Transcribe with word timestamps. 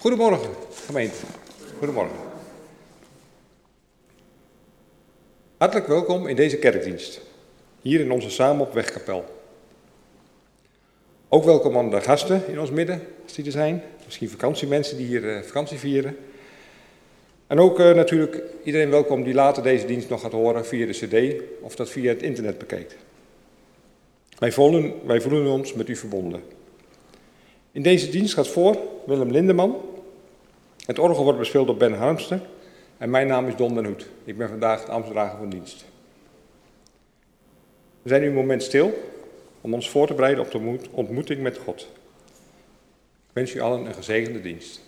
Goedemorgen, 0.00 0.50
gemeente. 0.86 1.16
Goedemorgen. 1.78 2.16
Hartelijk 5.56 5.86
welkom 5.86 6.26
in 6.26 6.36
deze 6.36 6.56
kerkdienst, 6.56 7.20
hier 7.80 8.00
in 8.00 8.12
onze 8.12 8.30
Samen 8.30 8.66
op 8.66 8.72
Wegkapel. 8.72 9.24
Ook 11.28 11.44
welkom 11.44 11.76
aan 11.76 11.90
de 11.90 12.00
gasten 12.00 12.42
in 12.48 12.60
ons 12.60 12.70
midden, 12.70 13.02
als 13.22 13.34
die 13.34 13.44
er 13.44 13.50
zijn. 13.50 13.82
Misschien 14.04 14.28
vakantiemensen 14.28 14.96
die 14.96 15.06
hier 15.06 15.22
uh, 15.22 15.42
vakantie 15.42 15.78
vieren. 15.78 16.16
En 17.46 17.58
ook 17.58 17.80
uh, 17.80 17.94
natuurlijk 17.94 18.42
iedereen 18.64 18.90
welkom 18.90 19.22
die 19.22 19.34
later 19.34 19.62
deze 19.62 19.86
dienst 19.86 20.08
nog 20.08 20.20
gaat 20.20 20.32
horen 20.32 20.66
via 20.66 20.86
de 20.86 20.92
cd 20.92 21.42
of 21.60 21.76
dat 21.76 21.90
via 21.90 22.08
het 22.08 22.22
internet 22.22 22.58
bekijkt. 22.58 22.96
Wij 24.38 24.52
voelen, 24.52 24.94
wij 25.06 25.20
voelen 25.20 25.46
ons 25.46 25.72
met 25.72 25.88
u 25.88 25.96
verbonden. 25.96 26.42
In 27.72 27.82
deze 27.82 28.10
dienst 28.10 28.34
gaat 28.34 28.48
voor 28.48 28.78
Willem 29.06 29.30
Lindeman. 29.30 29.76
Het 30.86 30.98
orgel 30.98 31.24
wordt 31.24 31.38
bespeeld 31.38 31.66
door 31.66 31.76
Ben 31.76 31.92
Harmster. 31.92 32.40
En 32.98 33.10
mijn 33.10 33.26
naam 33.26 33.46
is 33.46 33.56
Don 33.56 33.74
den 33.74 33.84
Hoed. 33.84 34.06
Ik 34.24 34.36
ben 34.36 34.48
vandaag 34.48 34.84
de 34.84 34.90
ambtsdrager 34.90 35.38
van 35.38 35.50
dienst. 35.50 35.84
We 38.02 38.08
zijn 38.08 38.20
nu 38.20 38.26
een 38.26 38.34
moment 38.34 38.62
stil 38.62 38.92
om 39.60 39.74
ons 39.74 39.90
voor 39.90 40.06
te 40.06 40.14
bereiden 40.14 40.44
op 40.44 40.50
de 40.50 40.78
ontmoeting 40.90 41.42
met 41.42 41.58
God. 41.58 41.80
Ik 43.26 43.32
wens 43.32 43.54
u 43.54 43.60
allen 43.60 43.86
een 43.86 43.94
gezegende 43.94 44.40
dienst. 44.40 44.80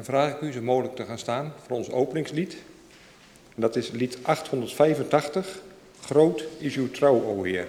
Dan 0.00 0.08
vraag 0.08 0.34
ik 0.34 0.40
u 0.40 0.52
zo 0.52 0.62
mogelijk 0.62 0.96
te 0.96 1.04
gaan 1.04 1.18
staan 1.18 1.52
voor 1.66 1.76
ons 1.76 1.90
openingslied. 1.90 2.56
En 3.54 3.60
dat 3.60 3.76
is 3.76 3.90
lied 3.90 4.18
885, 4.22 5.60
Groot 6.00 6.44
is 6.58 6.76
uw 6.76 6.90
trouw, 6.90 7.22
o 7.22 7.42
Heer. 7.42 7.66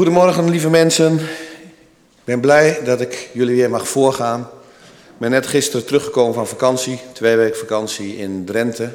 Goedemorgen, 0.00 0.50
lieve 0.50 0.70
mensen. 0.70 1.14
Ik 1.14 2.24
ben 2.24 2.40
blij 2.40 2.80
dat 2.84 3.00
ik 3.00 3.30
jullie 3.32 3.56
weer 3.56 3.70
mag 3.70 3.88
voorgaan. 3.88 4.40
Ik 4.80 5.18
ben 5.18 5.30
net 5.30 5.46
gisteren 5.46 5.86
teruggekomen 5.86 6.34
van 6.34 6.46
vakantie, 6.46 7.00
twee 7.12 7.36
weken 7.36 7.58
vakantie 7.58 8.16
in 8.16 8.44
Drenthe. 8.44 8.90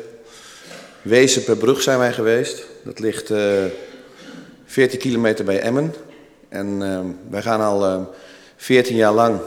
Wezen 1.02 1.44
per 1.44 1.57
brug 1.57 1.81
zijn 1.81 2.00
wij 2.00 2.13
geweest. 2.13 2.66
Dat 2.84 3.00
ligt 3.00 3.30
uh, 3.30 3.66
eh, 3.66 3.72
14 4.66 5.00
kilometer 5.00 5.46
bij 5.46 5.60
Emmen. 5.60 5.96
En 6.50 6.81
uh, 6.81 7.00
wij 7.30 7.42
gaan 7.42 7.62
al 7.62 7.86
uh, 7.86 7.94
eh, 7.94 8.02
14 8.56 8.96
jaar 8.96 9.13
lang 9.13 9.40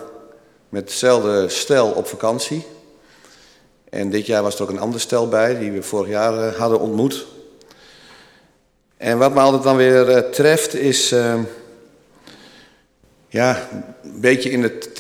met 0.69 0.83
hetzelfde 0.83 1.49
stel 1.49 1.91
op 1.91 2.07
vakantie. 2.07 2.67
En 3.91 4.11
dit 4.11 4.27
jaar 4.27 4.43
was 4.43 4.55
er 4.55 4.63
ook 4.63 4.71
een 4.71 4.81
ander 4.81 5.01
stel 5.01 5.29
bij, 5.29 5.59
die 5.59 5.73
we 5.73 5.83
vorig 5.83 6.09
jaar 6.09 6.55
hadden 6.57 6.81
ontmoet. 6.81 7.27
En 8.99 9.19
wat 9.19 9.35
me 9.35 9.41
altijd 9.41 9.63
dan 9.63 9.77
weer 9.77 10.09
uh, 10.09 10.19
treft 10.19 10.75
is, 10.75 11.13
uh, 11.13 11.41
ja, 13.29 13.69
een 14.03 14.21
beetje 14.21 14.51
in 14.51 14.63
het 14.63 14.95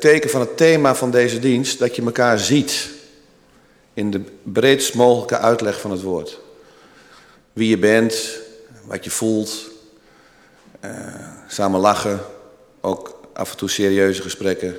teken 0.00 0.30
van 0.30 0.40
het 0.40 0.56
thema 0.56 0.94
van 0.94 1.10
deze 1.10 1.38
dienst, 1.38 1.78
dat 1.78 1.96
je 1.96 2.02
elkaar 2.02 2.38
ziet 2.38 2.90
in 3.94 4.10
de 4.10 4.20
breedst 4.42 4.94
mogelijke 4.94 5.38
uitleg 5.38 5.80
van 5.80 5.90
het 5.90 6.02
woord. 6.02 6.40
Wie 7.52 7.68
je 7.68 7.78
bent, 7.78 8.38
wat 8.84 9.04
je 9.04 9.10
voelt, 9.10 9.70
uh, 10.84 10.90
samen 11.48 11.80
lachen, 11.80 12.20
ook 12.80 13.20
af 13.32 13.50
en 13.50 13.56
toe 13.56 13.70
serieuze 13.70 14.22
gesprekken, 14.22 14.76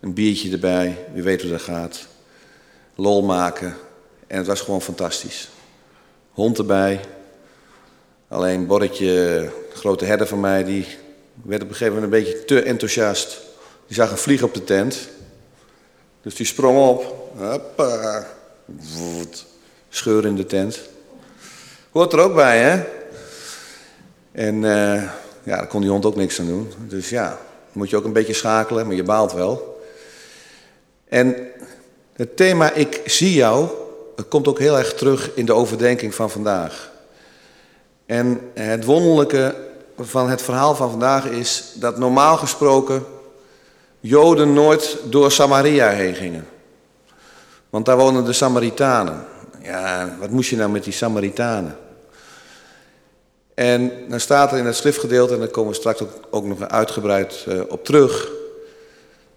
een 0.00 0.14
biertje 0.14 0.52
erbij, 0.52 0.98
wie 1.12 1.22
weet 1.22 1.42
hoe 1.42 1.50
dat 1.50 1.62
gaat, 1.62 2.06
lol 2.94 3.22
maken. 3.22 3.76
En 4.26 4.36
het 4.36 4.46
was 4.46 4.60
gewoon 4.60 4.82
fantastisch. 4.82 5.48
Hond 6.32 6.58
erbij, 6.58 7.00
alleen 8.34 8.66
Borretje, 8.66 9.50
grote 9.72 10.04
herder 10.04 10.26
van 10.26 10.40
mij, 10.40 10.64
die 10.64 10.86
werd 11.42 11.62
op 11.62 11.68
een 11.68 11.74
gegeven 11.74 11.94
moment 11.94 12.12
een 12.12 12.24
beetje 12.24 12.44
te 12.44 12.62
enthousiast. 12.62 13.40
Die 13.86 13.96
zag 13.96 14.10
een 14.10 14.18
vlieg 14.18 14.42
op 14.42 14.54
de 14.54 14.64
tent, 14.64 15.08
dus 16.22 16.34
die 16.34 16.46
sprong 16.46 16.78
op, 16.78 17.30
hoppa, 17.36 18.26
scheur 19.88 20.26
in 20.26 20.36
de 20.36 20.46
tent. 20.46 20.80
Hoort 21.90 22.12
er 22.12 22.18
ook 22.18 22.34
bij, 22.34 22.58
hè? 22.58 22.82
En 24.32 24.54
uh, 24.54 25.02
ja, 25.42 25.56
daar 25.56 25.66
kon 25.66 25.80
die 25.80 25.90
hond 25.90 26.04
ook 26.04 26.16
niks 26.16 26.40
aan 26.40 26.46
doen. 26.46 26.72
Dus 26.78 27.08
ja, 27.08 27.38
moet 27.72 27.90
je 27.90 27.96
ook 27.96 28.04
een 28.04 28.12
beetje 28.12 28.32
schakelen, 28.32 28.86
maar 28.86 28.96
je 28.96 29.02
baalt 29.02 29.32
wel. 29.32 29.82
En 31.08 31.36
het 32.12 32.36
thema 32.36 32.72
ik 32.72 33.00
zie 33.04 33.32
jou, 33.32 33.68
komt 34.28 34.48
ook 34.48 34.58
heel 34.58 34.78
erg 34.78 34.94
terug 34.94 35.30
in 35.34 35.46
de 35.46 35.52
overdenking 35.52 36.14
van 36.14 36.30
vandaag. 36.30 36.92
En 38.06 38.50
het 38.54 38.84
wonderlijke 38.84 39.54
van 39.98 40.30
het 40.30 40.42
verhaal 40.42 40.74
van 40.74 40.90
vandaag 40.90 41.26
is 41.26 41.72
dat 41.74 41.98
normaal 41.98 42.36
gesproken 42.36 43.04
Joden 44.00 44.52
nooit 44.52 44.96
door 45.04 45.32
Samaria 45.32 45.88
heen 45.88 46.14
gingen. 46.14 46.46
Want 47.70 47.86
daar 47.86 47.96
wonen 47.96 48.24
de 48.24 48.32
Samaritanen. 48.32 49.24
Ja, 49.62 50.16
wat 50.20 50.30
moest 50.30 50.50
je 50.50 50.56
nou 50.56 50.70
met 50.70 50.84
die 50.84 50.92
Samaritanen? 50.92 51.76
En 53.54 53.92
dan 54.08 54.20
staat 54.20 54.52
er 54.52 54.58
in 54.58 54.66
het 54.66 54.76
schriftgedeelte, 54.76 55.32
en 55.32 55.38
daar 55.38 55.48
komen 55.48 55.70
we 55.70 55.76
straks 55.76 56.00
ook, 56.30 56.44
nog 56.44 56.68
uitgebreid 56.68 57.44
uh, 57.48 57.60
op 57.68 57.84
terug, 57.84 58.30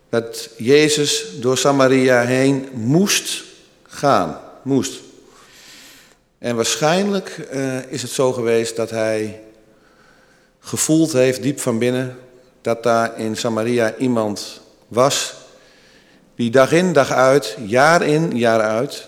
dat 0.10 0.50
Jezus 0.58 1.26
door 1.40 1.58
Samaria 1.58 2.22
heen 2.22 2.70
moest 2.74 3.44
gaan. 3.84 4.40
Moest. 4.62 5.07
En 6.40 6.56
waarschijnlijk 6.56 7.48
uh, 7.54 7.92
is 7.92 8.02
het 8.02 8.12
zo 8.12 8.34
geweest 8.34 8.76
dat 8.76 8.90
hij 8.90 9.42
gevoeld 10.60 11.12
heeft 11.12 11.42
diep 11.42 11.60
van 11.60 11.78
binnen 11.78 12.18
dat 12.62 12.84
daar 12.84 13.20
in 13.20 13.38
Samaria 13.38 13.96
iemand 13.96 14.62
was 14.88 15.36
die 16.36 16.50
dag 16.50 16.72
in 16.72 16.94
dag 16.94 17.12
uit, 17.12 17.58
jaar 17.66 18.02
in 18.02 18.38
jaar 18.38 18.62
uit, 18.62 19.08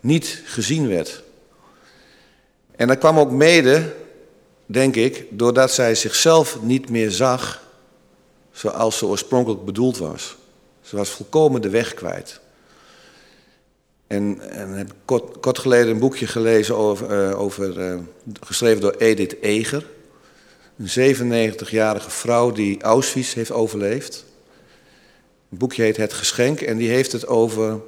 niet 0.00 0.42
gezien 0.44 0.88
werd. 0.88 1.22
En 2.76 2.86
dat 2.86 2.98
kwam 2.98 3.18
ook 3.18 3.30
mede 3.30 3.94
denk 4.66 4.96
ik, 4.96 5.26
doordat 5.30 5.72
zij 5.72 5.94
zichzelf 5.94 6.62
niet 6.62 6.90
meer 6.90 7.10
zag 7.10 7.62
zoals 8.52 8.98
ze 8.98 9.06
oorspronkelijk 9.06 9.64
bedoeld 9.64 9.98
was. 9.98 10.36
Ze 10.82 10.96
was 10.96 11.10
volkomen 11.10 11.62
de 11.62 11.68
weg 11.68 11.94
kwijt. 11.94 12.39
En, 14.10 14.40
en 14.50 14.68
heb 14.72 14.92
kort, 15.04 15.40
kort 15.40 15.58
geleden 15.58 15.92
een 15.92 15.98
boekje 15.98 16.26
gelezen 16.26 16.76
over, 16.76 17.28
uh, 17.28 17.40
over 17.40 17.78
uh, 17.78 17.98
geschreven 18.40 18.80
door 18.80 18.94
Edith 18.98 19.36
Eger. 19.40 19.86
Een 20.76 21.16
97-jarige 21.16 22.10
vrouw 22.10 22.52
die 22.52 22.82
Auschwitz 22.82 23.34
heeft 23.34 23.52
overleefd. 23.52 24.24
Een 25.50 25.58
boekje 25.58 25.82
heet 25.82 25.96
Het 25.96 26.12
Geschenk 26.12 26.60
en 26.60 26.76
die 26.76 26.88
heeft 26.88 27.12
het 27.12 27.26
over 27.26 27.80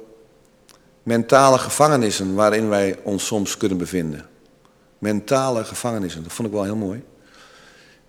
mentale 1.03 1.57
gevangenissen 1.57 2.33
waarin 2.33 2.69
wij 2.69 2.99
ons 3.03 3.25
soms 3.25 3.57
kunnen 3.57 3.77
bevinden 3.77 4.31
mentale 5.03 5.63
gevangenissen. 5.63 6.23
Dat 6.23 6.33
vond 6.33 6.47
ik 6.47 6.53
wel 6.53 6.63
heel 6.63 6.75
mooi. 6.75 7.03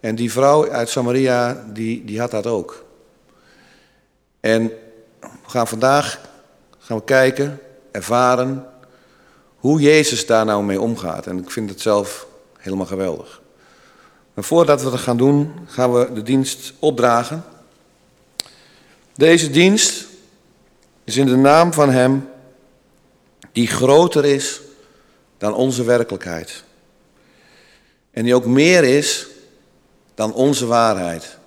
En 0.01 0.15
die 0.15 0.33
vrouw 0.33 0.71
uit 0.71 0.89
Samaria, 0.89 1.65
die, 1.73 2.05
die 2.05 2.21
had 2.21 2.31
dat 2.31 2.47
ook. 2.47 2.85
En 4.41 4.67
we 5.21 5.29
gaan 5.47 5.69
vandaag 5.69 6.21
gaan 6.79 6.97
we 6.97 7.05
kijken, 7.05 7.61
ervaren 7.95 8.67
hoe 9.57 9.81
Jezus 9.81 10.27
daar 10.27 10.45
nou 10.45 10.65
mee 10.65 10.81
omgaat. 10.81 11.27
En 11.27 11.39
ik 11.39 11.51
vind 11.51 11.71
het 11.71 11.81
zelf 11.81 12.27
helemaal 12.59 12.87
geweldig. 12.87 13.43
Maar 14.35 14.45
voordat 14.45 14.83
we 14.83 14.91
dat 14.91 15.01
gaan 15.01 15.17
doen, 15.17 15.53
gaan 15.67 15.93
we 15.93 16.13
de 16.13 16.23
dienst 16.23 16.73
opdragen. 16.79 17.45
Deze 19.15 19.51
dienst 19.51 20.07
is 21.05 21.17
in 21.17 21.27
de 21.27 21.37
naam 21.37 21.73
van 21.73 21.91
Hem 21.91 22.29
die 23.53 23.67
groter 23.67 24.25
is 24.25 24.61
dan 25.39 25.55
onze 25.55 25.85
werkelijkheid. 25.85 26.65
En 28.11 28.25
die 28.25 28.35
ook 28.35 28.47
meer 28.47 28.85
is 28.85 29.27
dan 30.15 30.33
onze 30.33 30.67
waarheid. 30.67 31.39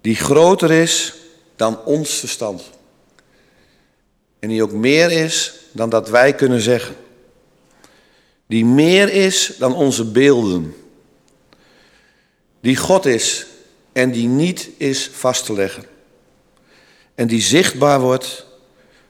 Die 0.00 0.16
groter 0.16 0.70
is 0.70 1.14
dan 1.56 1.84
ons 1.84 2.18
verstand. 2.18 2.62
En 4.44 4.50
die 4.50 4.62
ook 4.62 4.72
meer 4.72 5.10
is 5.10 5.54
dan 5.72 5.88
dat 5.88 6.08
wij 6.08 6.34
kunnen 6.34 6.60
zeggen. 6.60 6.96
Die 8.46 8.64
meer 8.64 9.12
is 9.12 9.54
dan 9.58 9.74
onze 9.74 10.04
beelden. 10.04 10.74
Die 12.60 12.76
God 12.76 13.06
is 13.06 13.46
en 13.92 14.10
die 14.10 14.28
niet 14.28 14.70
is 14.76 15.10
vast 15.12 15.44
te 15.44 15.52
leggen. 15.52 15.84
En 17.14 17.26
die 17.26 17.40
zichtbaar 17.40 18.00
wordt, 18.00 18.46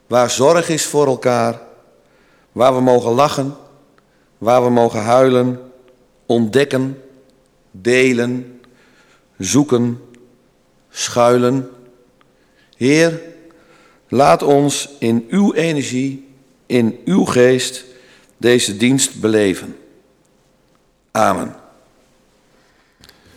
waar 0.07 0.31
zorg 0.31 0.69
is 0.69 0.85
voor 0.85 1.07
elkaar, 1.07 1.61
waar 2.53 2.75
we 2.75 2.81
mogen 2.81 3.13
lachen, 3.13 3.57
waar 4.39 4.65
we 4.65 4.71
mogen 4.71 5.03
huilen, 5.03 5.73
ontdekken, 6.27 7.03
delen, 7.71 8.61
zoeken, 9.39 10.01
schuilen. 10.91 11.71
Heer, 12.77 13.33
laat 14.15 14.43
ons 14.43 14.89
in 14.99 15.27
uw 15.29 15.53
energie, 15.53 16.29
in 16.67 17.01
uw 17.05 17.25
geest 17.25 17.85
deze 18.37 18.77
dienst 18.77 19.21
beleven. 19.21 19.79
Amen. 21.11 21.57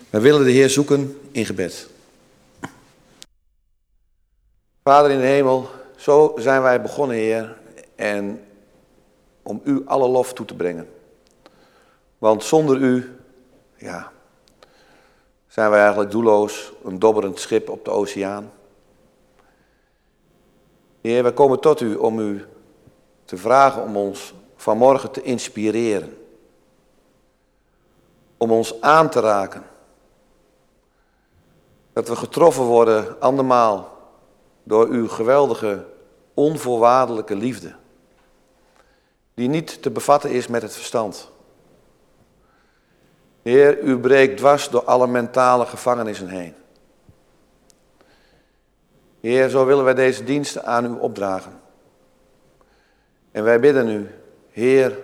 Wij 0.10 0.22
willen 0.22 0.44
de 0.44 0.52
Heer 0.52 0.70
zoeken 0.70 1.20
in 1.32 1.46
gebed. 1.46 1.90
Vader 4.84 5.12
in 5.12 5.20
de 5.20 5.26
hemel, 5.26 5.70
zo 5.96 6.34
zijn 6.36 6.62
wij 6.62 6.82
begonnen, 6.82 7.16
Heer, 7.16 7.58
en 7.96 8.44
om 9.44 9.62
u 9.64 9.82
alle 9.86 10.08
lof 10.08 10.34
toe 10.34 10.46
te 10.46 10.56
brengen. 10.56 10.90
Want 12.18 12.44
zonder 12.44 12.78
u, 12.78 13.16
ja, 13.78 14.12
zijn 15.48 15.70
wij 15.70 15.80
eigenlijk 15.80 16.12
doelloos, 16.12 16.72
een 16.84 17.00
dobberend 17.00 17.40
schip 17.40 17.70
op 17.70 17.86
de 17.86 17.92
oceaan. 17.92 18.52
Heer, 21.02 21.24
wij 21.24 21.34
komen 21.34 21.60
tot 21.60 21.82
u 21.82 21.96
om 21.96 22.20
u 22.20 22.46
te 23.26 23.38
vragen 23.38 23.82
om 23.84 23.98
ons 23.98 24.34
vanmorgen 24.56 25.12
te 25.12 25.22
inspireren. 25.22 26.18
Om 28.38 28.52
ons 28.52 28.82
aan 28.82 29.10
te 29.10 29.20
raken. 29.20 29.64
Dat 31.94 32.08
we 32.08 32.16
getroffen 32.16 32.64
worden 32.64 33.22
andermaal 33.22 33.98
door 34.64 34.88
uw 34.88 35.08
geweldige, 35.08 35.86
onvoorwaardelijke 36.34 37.36
liefde. 37.36 37.76
Die 39.34 39.50
niet 39.50 39.82
te 39.82 39.92
bevatten 39.92 40.32
is 40.32 40.48
met 40.48 40.62
het 40.62 40.74
verstand. 40.74 41.30
Heer, 43.42 43.80
u 43.80 44.00
breekt 44.00 44.38
dwars 44.38 44.70
door 44.70 44.84
alle 44.84 45.08
mentale 45.08 45.66
gevangenissen 45.66 46.28
heen. 46.28 46.56
Heer, 49.28 49.50
zo 49.50 49.66
willen 49.66 49.84
wij 49.84 49.94
deze 49.94 50.24
diensten 50.24 50.66
aan 50.66 50.86
u 50.86 51.00
opdragen. 51.00 51.60
En 53.32 53.44
wij 53.44 53.60
bidden 53.60 53.90
u, 53.90 54.10
Heer, 54.50 55.00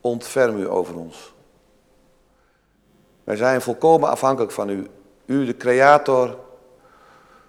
ontferm 0.00 0.58
u 0.58 0.68
over 0.68 0.96
ons. 0.96 1.34
Wij 3.24 3.36
zijn 3.36 3.60
volkomen 3.60 4.08
afhankelijk 4.08 4.52
van 4.52 4.68
u, 4.68 4.86
u 5.26 5.44
de 5.44 5.56
creator 5.56 6.38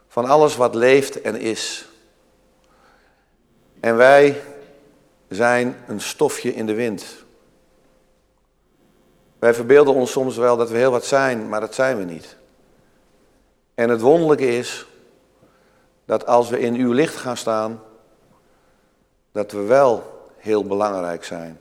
van 0.07 0.25
alles 0.25 0.55
wat 0.55 0.75
leeft 0.75 1.21
en 1.21 1.35
is. 1.35 1.89
En 3.79 3.95
wij 3.95 4.41
zijn 5.27 5.75
een 5.87 6.01
stofje 6.01 6.53
in 6.53 6.65
de 6.65 6.73
wind. 6.73 7.25
Wij 9.39 9.53
verbeelden 9.53 9.93
ons 9.93 10.11
soms 10.11 10.37
wel 10.37 10.57
dat 10.57 10.69
we 10.69 10.77
heel 10.77 10.91
wat 10.91 11.05
zijn, 11.05 11.49
maar 11.49 11.59
dat 11.59 11.73
zijn 11.73 11.97
we 11.97 12.03
niet. 12.03 12.35
En 13.73 13.89
het 13.89 14.01
wonderlijke 14.01 14.57
is 14.57 14.87
dat 16.07 16.25
als 16.25 16.49
we 16.49 16.59
in 16.59 16.75
uw 16.75 16.91
licht 16.91 17.15
gaan 17.15 17.37
staan, 17.37 17.81
dat 19.31 19.51
we 19.51 19.61
wel 19.61 20.25
heel 20.37 20.65
belangrijk 20.65 21.23
zijn. 21.23 21.59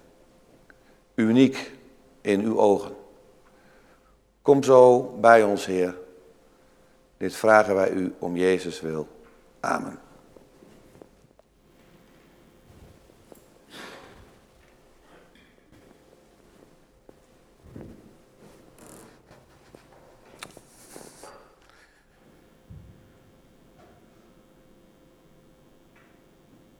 Uniek 1.15 1.73
in 2.21 2.41
uw 2.41 2.61
ogen. 2.61 2.95
Kom 4.43 4.62
zo 4.62 5.03
bij 5.21 5.43
ons, 5.43 5.67
Heer. 5.67 5.95
Dit 7.17 7.35
vragen 7.35 7.75
wij 7.75 7.91
u 7.91 8.15
om 8.19 8.37
Jezus 8.37 8.81
wil. 8.81 9.09
Amen. 9.61 9.99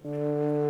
De, 0.07 0.66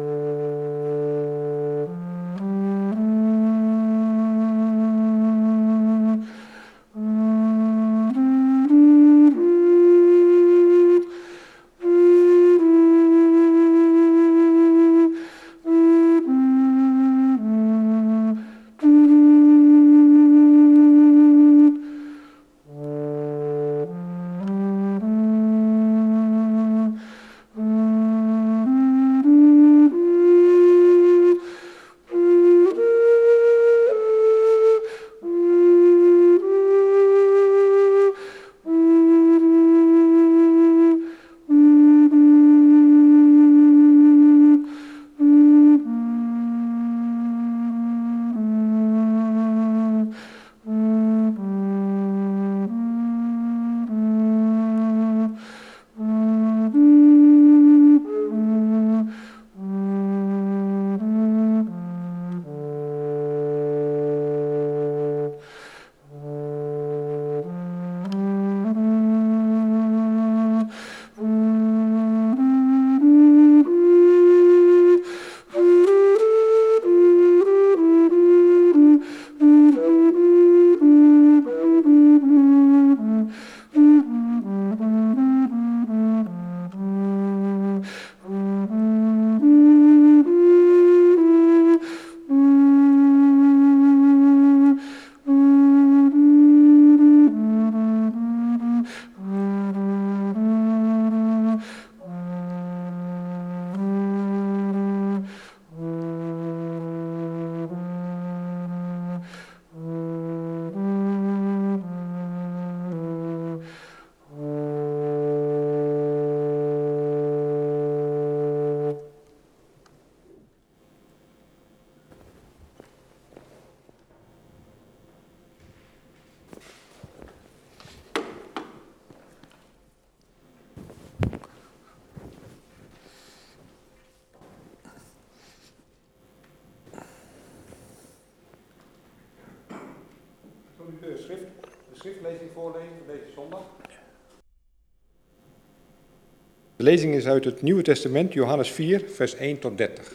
lezing 146.97 147.15
is 147.15 147.27
uit 147.27 147.45
het 147.45 147.63
Nieuwe 147.63 147.83
Testament, 147.83 148.33
Johannes 148.33 148.71
4, 148.71 149.03
vers 149.07 149.35
1 149.35 149.59
tot 149.59 149.79
30. 149.79 150.13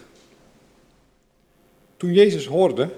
Toen 1.98 2.14
Jezus 2.14 2.46
hoorde 2.46 2.90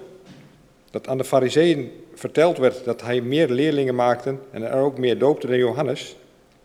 dat 0.90 1.08
aan 1.08 1.18
de 1.18 1.24
fariseeën 1.24 1.90
verteld 2.14 2.58
werd 2.58 2.84
dat 2.84 3.02
hij 3.02 3.20
meer 3.20 3.48
leerlingen 3.48 3.94
maakte 3.94 4.36
en 4.50 4.62
er 4.62 4.80
ook 4.80 4.98
meer 4.98 5.18
doopte 5.18 5.46
dan 5.46 5.56
Johannes, 5.58 6.16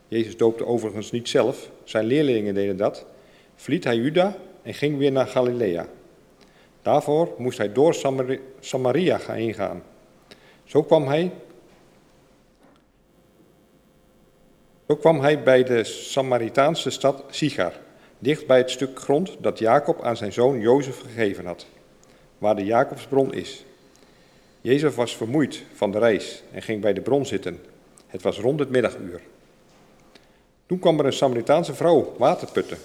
Jezus 0.08 0.38
doopte 0.38 0.66
overigens 0.66 1.12
niet 1.12 1.30
zelf, 1.30 1.70
zijn 1.84 2.06
leerlingen 2.06 2.54
deden 2.54 2.78
dat, 2.78 3.06
verliet 3.56 3.84
hij 3.84 3.96
Juda 3.96 4.38
en 4.62 4.74
ging 4.74 4.98
weer 4.98 5.12
naar 5.12 5.28
Galilea. 5.28 5.88
Daarvoor 6.82 7.34
moest 7.38 7.58
hij 7.58 7.74
door 7.74 7.96
Samaria 8.60 9.18
gaan 9.18 9.38
ingaan. 9.38 9.84
Zo 10.64 10.84
kwam 10.84 11.08
hij, 11.08 11.32
zo 14.90 14.96
kwam 14.96 15.20
hij 15.20 15.44
bij 15.44 15.64
de 15.64 15.84
Samaritaanse 15.84 16.90
stad 16.90 17.24
Sigar, 17.30 17.74
dicht 18.20 18.48
bij 18.48 18.58
het 18.58 18.72
stuk 18.72 19.00
grond 19.00 19.36
dat 19.40 19.60
Jacob 19.60 20.04
aan 20.04 20.18
zijn 20.18 20.34
zoon 20.34 20.60
Jozef 20.60 21.02
gegeven 21.02 21.46
had, 21.46 21.66
waar 22.38 22.56
de 22.56 22.66
Jacobsbron 22.66 23.34
is. 23.34 23.66
Jezus 24.62 24.96
was 24.96 25.16
vermoeid 25.16 25.64
van 25.74 25.92
de 25.92 26.00
reis 26.00 26.44
en 26.52 26.62
ging 26.62 26.82
bij 26.82 26.94
de 26.94 27.02
bron 27.02 27.26
zitten. 27.26 27.62
Het 28.08 28.22
was 28.22 28.40
rond 28.40 28.60
het 28.60 28.70
middaguur. 28.70 29.22
Toen 30.66 30.80
kwam 30.80 31.00
er 31.00 31.06
een 31.06 31.14
Samaritaanse 31.14 31.74
vrouw 31.74 32.16
water 32.18 32.52
putten. 32.52 32.78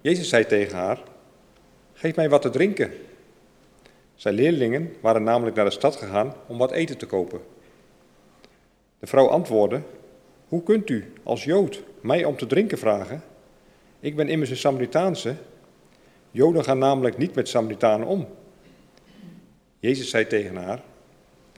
Jezus 0.00 0.28
zei 0.28 0.46
tegen 0.46 0.76
haar: 0.76 1.02
Geef 1.92 2.16
mij 2.16 2.28
wat 2.28 2.42
te 2.42 2.50
drinken. 2.50 2.92
Zijn 4.14 4.34
leerlingen 4.34 4.94
waren 5.00 5.22
namelijk 5.22 5.56
naar 5.56 5.64
de 5.64 5.70
stad 5.70 5.96
gegaan 5.96 6.34
om 6.46 6.58
wat 6.58 6.72
eten 6.72 6.98
te 6.98 7.06
kopen. 7.06 7.40
De 8.98 9.06
vrouw 9.06 9.28
antwoordde: 9.28 9.80
Hoe 10.54 10.62
kunt 10.62 10.90
u 10.90 11.12
als 11.22 11.44
Jood 11.44 11.82
mij 12.00 12.24
om 12.24 12.36
te 12.36 12.46
drinken 12.46 12.78
vragen? 12.78 13.22
Ik 14.00 14.16
ben 14.16 14.28
immers 14.28 14.50
een 14.50 14.56
Samaritaanse. 14.56 15.34
Joden 16.30 16.64
gaan 16.64 16.78
namelijk 16.78 17.18
niet 17.18 17.34
met 17.34 17.48
Samaritanen 17.48 18.06
om. 18.06 18.26
Jezus 19.78 20.10
zei 20.10 20.26
tegen 20.26 20.56
haar: 20.56 20.82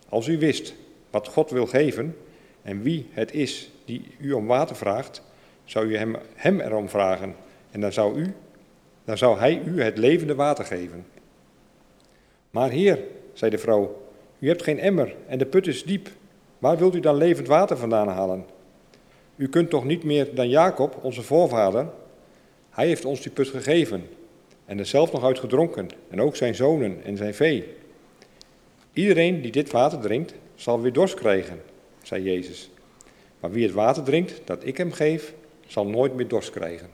Als 0.08 0.26
u 0.26 0.38
wist 0.38 0.74
wat 1.10 1.28
God 1.28 1.50
wil 1.50 1.66
geven 1.66 2.16
en 2.62 2.82
wie 2.82 3.06
het 3.10 3.32
is 3.32 3.70
die 3.84 4.06
u 4.18 4.32
om 4.32 4.46
water 4.46 4.76
vraagt, 4.76 5.22
zou 5.64 5.86
u 5.86 5.96
hem, 5.96 6.16
hem 6.34 6.60
erom 6.60 6.88
vragen 6.88 7.34
en 7.70 7.80
dan 7.80 7.92
zou, 7.92 8.18
u, 8.18 8.34
dan 9.04 9.18
zou 9.18 9.38
hij 9.38 9.62
u 9.64 9.82
het 9.82 9.98
levende 9.98 10.34
water 10.34 10.64
geven. 10.64 11.06
Maar 12.50 12.70
heer, 12.70 12.98
zei 13.32 13.50
de 13.50 13.58
vrouw, 13.58 14.02
u 14.38 14.48
hebt 14.48 14.62
geen 14.62 14.78
emmer 14.78 15.16
en 15.26 15.38
de 15.38 15.46
put 15.46 15.66
is 15.66 15.84
diep. 15.84 16.08
Waar 16.58 16.78
wilt 16.78 16.94
u 16.94 17.00
dan 17.00 17.16
levend 17.16 17.46
water 17.46 17.76
vandaan 17.76 18.08
halen? 18.08 18.54
U 19.36 19.48
kunt 19.48 19.70
toch 19.70 19.84
niet 19.84 20.04
meer 20.04 20.34
dan 20.34 20.48
Jacob, 20.48 20.98
onze 21.02 21.22
voorvader? 21.22 21.88
Hij 22.70 22.86
heeft 22.86 23.04
ons 23.04 23.20
die 23.20 23.32
put 23.32 23.48
gegeven 23.48 24.08
en 24.64 24.78
er 24.78 24.86
zelf 24.86 25.12
nog 25.12 25.24
uit 25.24 25.38
gedronken, 25.38 25.88
en 26.10 26.20
ook 26.20 26.36
zijn 26.36 26.54
zonen 26.54 27.04
en 27.04 27.16
zijn 27.16 27.34
vee. 27.34 27.74
Iedereen 28.92 29.42
die 29.42 29.52
dit 29.52 29.70
water 29.70 29.98
drinkt, 29.98 30.34
zal 30.54 30.80
weer 30.80 30.92
dorst 30.92 31.14
krijgen, 31.14 31.62
zei 32.02 32.22
Jezus. 32.22 32.70
Maar 33.40 33.50
wie 33.50 33.64
het 33.64 33.74
water 33.74 34.02
drinkt 34.02 34.40
dat 34.44 34.66
ik 34.66 34.76
hem 34.76 34.92
geef, 34.92 35.34
zal 35.66 35.86
nooit 35.86 36.14
meer 36.14 36.28
dorst 36.28 36.50
krijgen. 36.50 36.90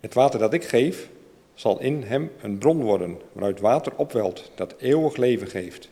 Het 0.00 0.14
water 0.14 0.38
dat 0.38 0.52
ik 0.52 0.64
geef, 0.64 1.08
zal 1.54 1.80
in 1.80 2.02
hem 2.02 2.30
een 2.42 2.58
bron 2.58 2.82
worden 2.82 3.18
waaruit 3.32 3.60
water 3.60 3.92
opwelt 3.96 4.50
dat 4.54 4.74
eeuwig 4.78 5.16
leven 5.16 5.46
geeft. 5.46 5.88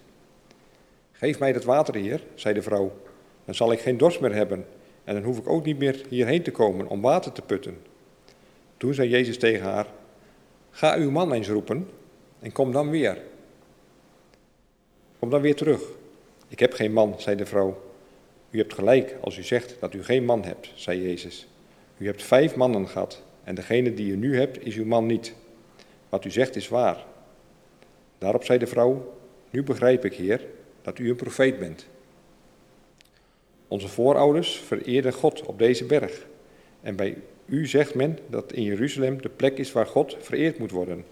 Geef 1.12 1.38
mij 1.38 1.52
dat 1.52 1.64
water, 1.64 1.94
Heer, 1.94 2.22
zei 2.34 2.54
de 2.54 2.62
vrouw, 2.62 2.92
dan 3.44 3.54
zal 3.54 3.72
ik 3.72 3.80
geen 3.80 3.96
dorst 3.96 4.20
meer 4.20 4.34
hebben 4.34 4.66
en 5.04 5.14
dan 5.14 5.22
hoef 5.22 5.38
ik 5.38 5.48
ook 5.48 5.64
niet 5.64 5.78
meer 5.78 6.04
hierheen 6.08 6.42
te 6.42 6.50
komen 6.50 6.88
om 6.88 7.00
water 7.00 7.32
te 7.32 7.42
putten. 7.42 7.76
Toen 8.76 8.94
zei 8.94 9.08
Jezus 9.08 9.38
tegen 9.38 9.64
haar, 9.64 9.86
ga 10.70 10.96
uw 10.96 11.10
man 11.10 11.32
eens 11.32 11.48
roepen 11.48 11.88
en 12.40 12.52
kom 12.52 12.72
dan 12.72 12.90
weer. 12.90 13.18
Kom 15.18 15.30
dan 15.30 15.40
weer 15.40 15.56
terug. 15.56 15.82
Ik 16.48 16.58
heb 16.58 16.72
geen 16.72 16.92
man, 16.92 17.14
zei 17.18 17.36
de 17.36 17.46
vrouw. 17.46 17.82
U 18.50 18.58
hebt 18.58 18.74
gelijk 18.74 19.16
als 19.20 19.38
u 19.38 19.42
zegt 19.42 19.76
dat 19.80 19.94
u 19.94 20.04
geen 20.04 20.24
man 20.24 20.44
hebt, 20.44 20.72
zei 20.74 21.02
Jezus. 21.02 21.48
U 21.96 22.06
hebt 22.06 22.22
vijf 22.22 22.56
mannen 22.56 22.88
gehad 22.88 23.22
en 23.44 23.54
degene 23.54 23.94
die 23.94 24.12
u 24.12 24.16
nu 24.16 24.38
hebt 24.38 24.66
is 24.66 24.76
uw 24.76 24.84
man 24.84 25.06
niet. 25.06 25.34
Wat 26.08 26.24
u 26.24 26.30
zegt 26.30 26.56
is 26.56 26.68
waar. 26.68 27.04
Daarop 28.18 28.44
zei 28.44 28.58
de 28.58 28.66
vrouw, 28.66 29.18
nu 29.50 29.62
begrijp 29.62 30.04
ik, 30.04 30.14
Heer, 30.14 30.46
dat 30.82 30.98
u 30.98 31.08
een 31.08 31.16
profeet 31.16 31.58
bent. 31.58 31.86
Onze 33.72 33.88
voorouders 33.88 34.56
vereerden 34.56 35.12
God 35.12 35.42
op 35.46 35.58
deze 35.58 35.84
berg. 35.84 36.26
En 36.80 36.96
bij 36.96 37.16
u 37.46 37.66
zegt 37.66 37.94
men 37.94 38.18
dat 38.26 38.52
in 38.52 38.62
Jeruzalem 38.62 39.22
de 39.22 39.28
plek 39.28 39.58
is 39.58 39.72
waar 39.72 39.86
God 39.86 40.16
vereerd 40.20 40.58
moet 40.58 40.70
worden. 40.70 41.04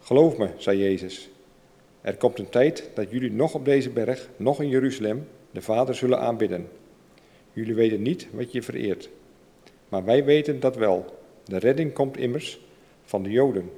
Geloof 0.00 0.36
me, 0.36 0.48
zei 0.56 0.78
Jezus. 0.78 1.30
Er 2.00 2.16
komt 2.16 2.38
een 2.38 2.48
tijd 2.48 2.90
dat 2.94 3.10
jullie 3.10 3.32
nog 3.32 3.54
op 3.54 3.64
deze 3.64 3.90
berg, 3.90 4.28
nog 4.36 4.60
in 4.60 4.68
Jeruzalem, 4.68 5.26
de 5.50 5.62
Vader 5.62 5.94
zullen 5.94 6.20
aanbidden. 6.20 6.68
Jullie 7.52 7.74
weten 7.74 8.02
niet 8.02 8.26
wat 8.32 8.52
je 8.52 8.62
vereert. 8.62 9.10
Maar 9.88 10.04
wij 10.04 10.24
weten 10.24 10.60
dat 10.60 10.76
wel. 10.76 11.18
De 11.44 11.58
redding 11.58 11.92
komt 11.92 12.16
immers 12.16 12.60
van 13.04 13.22
de 13.22 13.30
Joden. 13.30 13.70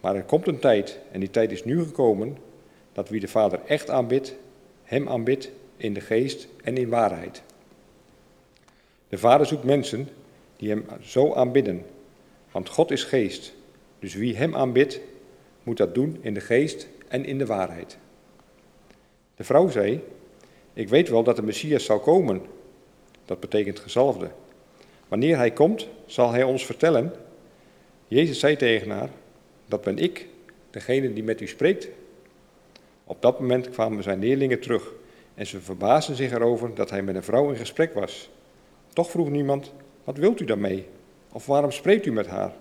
Maar 0.00 0.16
er 0.16 0.24
komt 0.24 0.46
een 0.46 0.58
tijd, 0.58 1.00
en 1.12 1.20
die 1.20 1.30
tijd 1.30 1.52
is 1.52 1.64
nu 1.64 1.82
gekomen, 1.82 2.36
dat 2.92 3.08
wie 3.08 3.20
de 3.20 3.28
Vader 3.28 3.60
echt 3.66 3.90
aanbidt, 3.90 4.36
hem 4.82 5.08
aanbidt 5.08 5.50
in 5.76 5.94
de 5.94 6.00
geest 6.00 6.48
en 6.62 6.76
in 6.76 6.88
waarheid. 6.88 7.42
De 9.08 9.18
Vader 9.18 9.46
zoekt 9.46 9.64
mensen 9.64 10.08
die 10.56 10.68
hem 10.68 10.84
zo 11.00 11.34
aanbidden, 11.34 11.84
want 12.50 12.68
God 12.68 12.90
is 12.90 13.04
geest. 13.04 13.54
Dus 13.98 14.14
wie 14.14 14.36
hem 14.36 14.54
aanbidt, 14.54 15.00
moet 15.62 15.76
dat 15.76 15.94
doen 15.94 16.18
in 16.20 16.34
de 16.34 16.40
geest 16.40 16.88
en 17.08 17.24
in 17.24 17.38
de 17.38 17.46
waarheid. 17.46 17.98
De 19.36 19.44
vrouw 19.44 19.68
zei: 19.68 20.00
Ik 20.72 20.88
weet 20.88 21.08
wel 21.08 21.22
dat 21.22 21.36
de 21.36 21.42
Messias 21.42 21.84
zal 21.84 22.00
komen. 22.00 22.42
Dat 23.24 23.40
betekent 23.40 23.78
gezalfde. 23.78 24.30
Wanneer 25.08 25.36
hij 25.36 25.50
komt, 25.50 25.88
zal 26.06 26.30
hij 26.30 26.42
ons 26.42 26.66
vertellen. 26.66 27.12
Jezus 28.08 28.38
zei 28.38 28.56
tegen 28.56 28.90
haar: 28.90 29.10
Dat 29.66 29.82
ben 29.82 29.98
ik, 29.98 30.26
degene 30.70 31.12
die 31.12 31.24
met 31.24 31.40
u 31.40 31.46
spreekt. 31.46 31.88
Op 33.04 33.22
dat 33.22 33.40
moment 33.40 33.70
kwamen 33.70 34.02
zijn 34.02 34.18
leerlingen 34.18 34.60
terug 34.60 34.92
en 35.34 35.46
ze 35.46 35.60
verbaasden 35.60 36.16
zich 36.16 36.32
erover 36.32 36.74
dat 36.74 36.90
hij 36.90 37.02
met 37.02 37.14
een 37.14 37.22
vrouw 37.22 37.50
in 37.50 37.56
gesprek 37.56 37.94
was. 37.94 38.30
Toch 38.92 39.10
vroeg 39.10 39.30
niemand: 39.30 39.72
Wat 40.04 40.16
wilt 40.16 40.40
u 40.40 40.44
daarmee? 40.44 40.86
Of 41.32 41.46
waarom 41.46 41.70
spreekt 41.70 42.06
u 42.06 42.12
met 42.12 42.26
haar? 42.26 42.52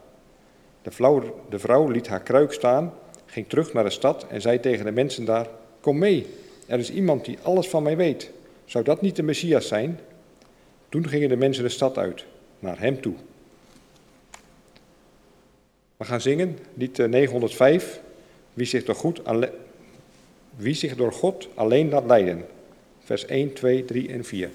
De, 0.82 0.92
vrouw, 0.92 1.42
de 1.50 1.60
vrouw 1.60 1.88
liet 1.88 2.08
haar 2.08 2.22
kruik 2.22 2.54
staan, 2.54 2.94
ging 3.26 3.50
terug 3.50 3.74
naar 3.74 3.84
de 3.84 3.90
stad 3.90 4.28
en 4.28 4.42
zei 4.42 4.60
tegen 4.60 4.86
de 4.86 4.92
mensen 4.92 5.26
daar: 5.26 5.48
Kom 5.80 5.98
mee, 5.98 6.28
er 6.68 6.80
is 6.80 6.92
iemand 6.92 7.26
die 7.26 7.38
alles 7.42 7.68
van 7.68 7.84
mij 7.84 7.98
weet. 7.98 8.32
Zou 8.66 8.84
dat 8.84 9.02
niet 9.02 9.16
de 9.16 9.24
Messias 9.24 9.68
zijn? 9.68 10.00
Toen 10.90 11.08
gingen 11.08 11.30
de 11.30 11.36
mensen 11.36 11.64
de 11.64 11.70
stad 11.70 11.98
uit, 11.98 12.26
naar 12.60 12.80
hem 12.80 13.02
toe. 13.02 13.14
We 15.98 16.06
gaan 16.06 16.22
zingen, 16.22 16.58
lied 16.74 16.98
905, 16.98 17.96
eh, 17.96 18.02
wie 18.54 18.66
zich 18.66 18.84
door, 18.84 18.96
goed, 18.96 19.22
wie 20.56 20.74
zich 20.74 20.96
door 20.96 21.14
God 21.14 21.48
alleen 21.56 21.90
laat 21.90 22.06
leiden. 22.06 22.46
Vers 23.12 23.26
1, 23.28 23.56
2, 23.56 23.84
3 23.84 24.08
en 24.10 24.24
4. 24.24 24.50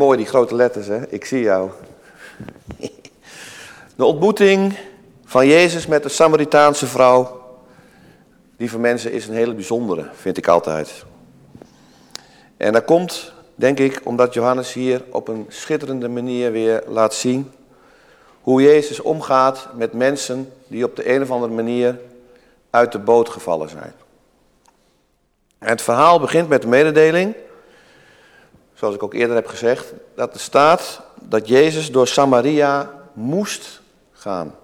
Mooi 0.00 0.16
die 0.16 0.26
grote 0.26 0.54
letters, 0.54 0.86
hè? 0.86 1.08
Ik 1.08 1.24
zie 1.24 1.40
jou. 1.40 1.70
De 3.96 4.04
ontmoeting 4.04 4.78
van 5.24 5.46
Jezus 5.46 5.86
met 5.86 6.02
de 6.02 6.08
Samaritaanse 6.08 6.86
vrouw, 6.86 7.40
die 8.56 8.70
voor 8.70 8.80
mensen 8.80 9.12
is 9.12 9.26
een 9.26 9.34
hele 9.34 9.54
bijzondere, 9.54 10.08
vind 10.14 10.36
ik 10.36 10.48
altijd. 10.48 11.04
En 12.56 12.72
dat 12.72 12.84
komt, 12.84 13.32
denk 13.54 13.78
ik, 13.78 14.00
omdat 14.04 14.34
Johannes 14.34 14.72
hier 14.72 15.02
op 15.10 15.28
een 15.28 15.46
schitterende 15.48 16.08
manier 16.08 16.52
weer 16.52 16.82
laat 16.86 17.14
zien 17.14 17.50
hoe 18.40 18.62
Jezus 18.62 19.00
omgaat 19.00 19.68
met 19.74 19.92
mensen 19.92 20.52
die 20.66 20.84
op 20.84 20.96
de 20.96 21.14
een 21.14 21.22
of 21.22 21.30
andere 21.30 21.52
manier 21.52 21.98
uit 22.70 22.92
de 22.92 22.98
boot 22.98 23.28
gevallen 23.28 23.68
zijn. 23.68 23.92
Het 25.58 25.82
verhaal 25.82 26.20
begint 26.20 26.48
met 26.48 26.62
de 26.62 26.68
mededeling, 26.68 27.34
zoals 28.80 28.94
ik 28.94 29.02
ook 29.02 29.14
eerder 29.14 29.36
heb 29.36 29.46
gezegd, 29.46 29.92
dat 30.14 30.34
er 30.34 30.40
staat 30.40 31.00
dat 31.14 31.48
Jezus 31.48 31.90
door 31.90 32.08
Samaria 32.08 32.90
moest 33.12 33.80
gaan. 34.12 34.54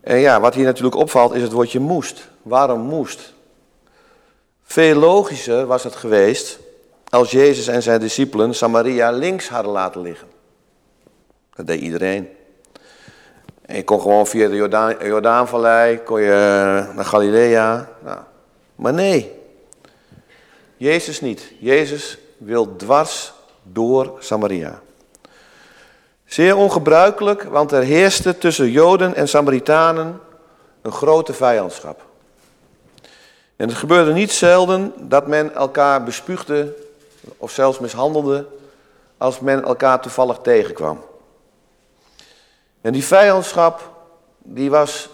En 0.00 0.18
ja, 0.18 0.40
wat 0.40 0.54
hier 0.54 0.64
natuurlijk 0.64 0.96
opvalt 0.96 1.34
is 1.34 1.42
het 1.42 1.52
woordje 1.52 1.80
moest. 1.80 2.28
Waarom 2.42 2.80
moest? 2.80 3.32
Veel 4.62 4.94
logischer 4.94 5.66
was 5.66 5.84
het 5.84 5.96
geweest 5.96 6.58
als 7.08 7.30
Jezus 7.30 7.66
en 7.66 7.82
zijn 7.82 8.00
discipelen 8.00 8.54
Samaria 8.54 9.10
links 9.10 9.48
hadden 9.48 9.72
laten 9.72 10.00
liggen. 10.00 10.28
Dat 11.54 11.66
deed 11.66 11.80
iedereen. 11.80 12.28
En 13.62 13.76
je 13.76 13.84
kon 13.84 14.00
gewoon 14.00 14.26
via 14.26 14.48
de 14.48 14.56
Jordaan, 14.56 14.96
Jordaanvallei, 15.04 16.02
kon 16.02 16.20
je 16.20 16.86
naar 16.94 17.04
Galilea. 17.04 17.88
Nou, 18.04 18.18
maar 18.74 18.92
nee, 18.92 19.32
Jezus 20.76 21.20
niet. 21.20 21.52
Jezus 21.58 22.18
wil 22.36 22.76
dwars 22.76 23.32
door 23.62 24.16
Samaria. 24.18 24.80
Zeer 26.24 26.56
ongebruikelijk, 26.56 27.42
want 27.42 27.72
er 27.72 27.82
heerste 27.82 28.38
tussen 28.38 28.70
Joden 28.70 29.14
en 29.14 29.28
Samaritanen 29.28 30.20
een 30.82 30.92
grote 30.92 31.32
vijandschap. 31.32 32.04
En 33.56 33.68
het 33.68 33.76
gebeurde 33.76 34.12
niet 34.12 34.32
zelden 34.32 34.92
dat 34.98 35.26
men 35.26 35.54
elkaar 35.54 36.04
bespuugde 36.04 36.74
of 37.36 37.50
zelfs 37.50 37.78
mishandelde 37.78 38.46
als 39.16 39.40
men 39.40 39.64
elkaar 39.64 40.00
toevallig 40.00 40.38
tegenkwam. 40.42 41.04
En 42.80 42.92
die 42.92 43.04
vijandschap, 43.04 43.90
die 44.38 44.70
was 44.70 45.08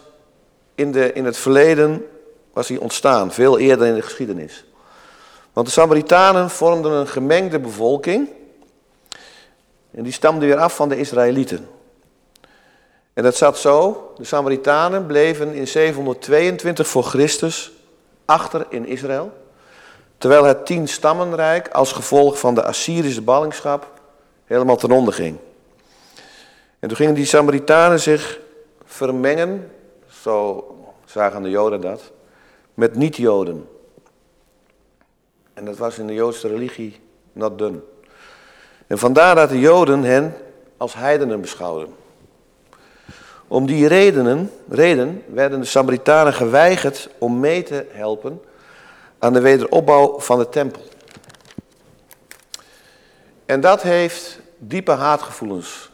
in, 0.75 0.93
de, 0.93 1.13
in 1.13 1.25
het 1.25 1.37
verleden 1.37 2.07
was 2.53 2.67
die 2.67 2.81
ontstaan, 2.81 3.33
veel 3.33 3.59
eerder 3.59 3.87
in 3.87 3.95
de 3.95 4.03
geschiedenis. 4.03 4.65
Want 5.53 5.67
de 5.67 5.73
Samaritanen 5.73 6.51
vormden 6.51 6.93
een 6.93 7.09
gemengde 7.09 7.59
bevolking. 7.59 8.29
En 9.91 10.03
die 10.03 10.13
stamde 10.13 10.47
weer 10.47 10.59
af 10.59 10.77
van 10.77 10.89
de 10.89 10.99
Israëlieten. 10.99 11.69
En 13.13 13.23
dat 13.23 13.37
zat 13.37 13.59
zo, 13.59 14.13
de 14.17 14.25
Samaritanen 14.25 15.07
bleven 15.07 15.55
in 15.55 15.69
722 15.69 16.87
voor 16.87 17.05
Christus 17.05 17.73
achter 18.25 18.67
in 18.69 18.87
Israël. 18.87 19.33
Terwijl 20.19 20.45
het 20.45 20.67
tien 20.67 20.89
stammenrijk 20.89 21.69
als 21.69 21.93
gevolg 21.93 22.39
van 22.39 22.55
de 22.55 22.65
Assyrische 22.65 23.23
ballingschap 23.23 24.01
helemaal 24.45 24.77
ten 24.77 24.91
onder 24.91 25.15
ging. 25.15 25.37
En 26.79 26.89
toen 26.89 26.97
gingen 26.97 27.15
die 27.15 27.25
Samaritanen 27.25 28.01
zich 28.01 28.41
vermengen, 28.85 29.71
zo 30.23 30.67
zagen 31.05 31.43
de 31.43 31.51
Joden 31.51 31.81
dat, 31.81 32.03
met 32.75 32.95
niet-Joden. 32.95 33.69
En 35.55 35.65
dat 35.65 35.77
was 35.77 35.99
in 35.99 36.07
de 36.07 36.15
Joodse 36.15 36.49
religie 36.49 37.01
not 37.33 37.59
done. 37.59 37.81
En 38.87 38.99
vandaar 38.99 39.35
dat 39.35 39.49
de 39.49 39.59
Joden 39.59 40.03
hen 40.03 40.35
als 40.77 40.95
heidenen 40.95 41.41
beschouwden. 41.41 41.95
Om 43.49 43.67
die 43.67 43.87
redenen, 43.87 44.51
reden 44.69 45.23
werden 45.27 45.61
de 45.61 45.67
Samaritanen 45.67 46.33
geweigerd 46.33 47.09
om 47.19 47.41
mee 47.41 47.63
te 47.63 47.87
helpen 47.91 48.43
aan 49.19 49.33
de 49.33 49.41
wederopbouw 49.41 50.21
van 50.21 50.39
de 50.39 50.49
tempel. 50.49 50.83
En 53.45 53.61
dat 53.61 53.83
heeft 53.83 54.39
diepe 54.59 54.91
haatgevoelens 54.91 55.91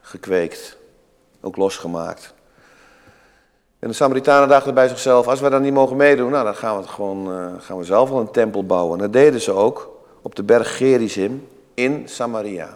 gekweekt, 0.00 0.76
ook 1.40 1.56
losgemaakt. 1.56 2.34
En 3.78 3.88
de 3.88 3.94
Samaritanen 3.94 4.48
dachten 4.48 4.74
bij 4.74 4.88
zichzelf, 4.88 5.26
als 5.26 5.40
we 5.40 5.50
dan 5.50 5.62
niet 5.62 5.72
mogen 5.72 5.96
meedoen, 5.96 6.30
nou, 6.30 6.44
dan 6.44 6.54
gaan 6.54 6.80
we, 6.80 6.88
gewoon, 6.88 7.32
uh, 7.32 7.46
gaan 7.58 7.78
we 7.78 7.84
zelf 7.84 8.10
wel 8.10 8.20
een 8.20 8.30
tempel 8.30 8.64
bouwen. 8.66 8.92
En 8.92 9.02
dat 9.02 9.12
deden 9.12 9.40
ze 9.40 9.52
ook 9.52 9.90
op 10.22 10.34
de 10.34 10.42
berg 10.42 10.76
Gerizim 10.76 11.48
in 11.74 12.02
Samaria. 12.08 12.68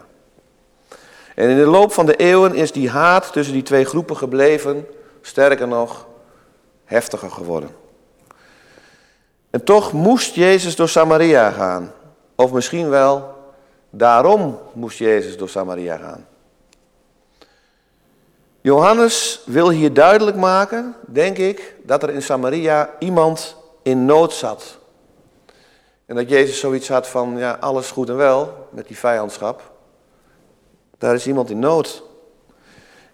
En 1.35 1.49
in 1.49 1.57
de 1.57 1.65
loop 1.65 1.91
van 1.91 2.05
de 2.05 2.15
eeuwen 2.15 2.55
is 2.55 2.71
die 2.71 2.89
haat 2.89 3.31
tussen 3.33 3.53
die 3.53 3.63
twee 3.63 3.85
groepen 3.85 4.17
gebleven, 4.17 4.87
sterker 5.21 5.67
nog, 5.67 6.07
heftiger 6.85 7.31
geworden. 7.31 7.69
En 9.49 9.63
toch 9.63 9.91
moest 9.91 10.35
Jezus 10.35 10.75
door 10.75 10.89
Samaria 10.89 11.51
gaan. 11.51 11.91
Of 12.35 12.51
misschien 12.51 12.89
wel, 12.89 13.35
daarom 13.89 14.59
moest 14.73 14.97
Jezus 14.97 15.37
door 15.37 15.49
Samaria 15.49 15.97
gaan. 15.97 16.25
Johannes 18.61 19.41
wil 19.45 19.69
hier 19.69 19.93
duidelijk 19.93 20.37
maken, 20.37 20.95
denk 21.07 21.37
ik, 21.37 21.75
dat 21.83 22.03
er 22.03 22.09
in 22.09 22.21
Samaria 22.21 22.89
iemand 22.99 23.55
in 23.83 24.05
nood 24.05 24.33
zat. 24.33 24.77
En 26.05 26.15
dat 26.15 26.29
Jezus 26.29 26.59
zoiets 26.59 26.87
had 26.87 27.07
van, 27.07 27.37
ja, 27.37 27.57
alles 27.59 27.91
goed 27.91 28.09
en 28.09 28.15
wel 28.15 28.67
met 28.71 28.87
die 28.87 28.97
vijandschap. 28.97 29.71
Daar 30.97 31.15
is 31.15 31.27
iemand 31.27 31.49
in 31.49 31.59
nood. 31.59 32.03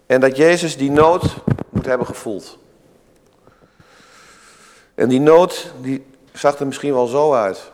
En 0.06 0.20
dat 0.20 0.36
Jezus 0.36 0.76
die 0.76 0.90
nood 0.90 1.24
moet 1.68 1.86
hebben 1.86 2.06
gevoeld. 2.06 2.58
En 4.94 5.08
die 5.08 5.20
nood, 5.20 5.72
die 5.80 6.06
zag 6.32 6.58
er 6.58 6.66
misschien 6.66 6.92
wel 6.92 7.06
zo 7.06 7.32
uit. 7.34 7.70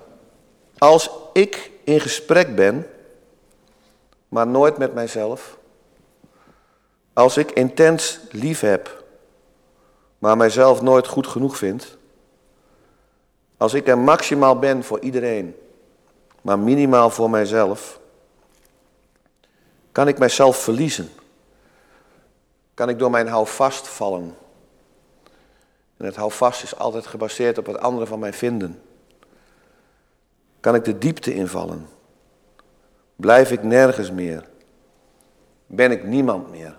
Als 0.79 1.11
ik 1.33 1.71
in 1.85 2.01
gesprek 2.01 2.55
ben, 2.55 2.87
maar 4.29 4.47
nooit 4.47 4.79
met 4.79 4.95
mijzelf 4.95 5.57
als 7.15 7.37
ik 7.37 7.51
intens 7.51 8.21
lief 8.31 8.61
heb, 8.61 9.05
maar 10.19 10.37
mijzelf 10.37 10.83
nooit 10.83 11.07
goed 11.07 11.27
genoeg 11.27 11.57
vind. 11.57 11.97
Als 13.57 13.75
ik 13.75 13.89
er 13.89 13.99
maximaal 13.99 14.59
ben 14.59 14.85
voor 14.85 15.01
iedereen, 15.01 15.57
maar 16.41 16.59
minimaal 16.59 17.11
voor 17.11 17.31
mijzelf. 17.31 18.01
Kan 19.93 20.09
ik 20.09 20.19
mijzelf 20.19 20.57
verliezen? 20.57 21.09
Kan 22.75 22.89
ik 22.89 22.99
door 22.99 23.11
mijn 23.11 23.29
houvast 23.29 23.89
vallen? 23.89 24.37
En 25.97 26.05
het 26.05 26.17
houvast 26.17 26.63
is 26.63 26.77
altijd 26.77 27.07
gebaseerd 27.07 27.59
op 27.59 27.67
wat 27.67 27.79
anderen 27.79 28.09
van 28.09 28.19
mij 28.19 28.33
vinden. 28.33 28.83
Kan 30.61 30.75
ik 30.75 30.85
de 30.85 30.99
diepte 30.99 31.35
invallen? 31.35 31.89
Blijf 33.17 33.51
ik 33.51 33.63
nergens 33.63 34.11
meer? 34.11 34.49
Ben 35.67 35.91
ik 35.91 36.05
niemand 36.05 36.51
meer? 36.51 36.77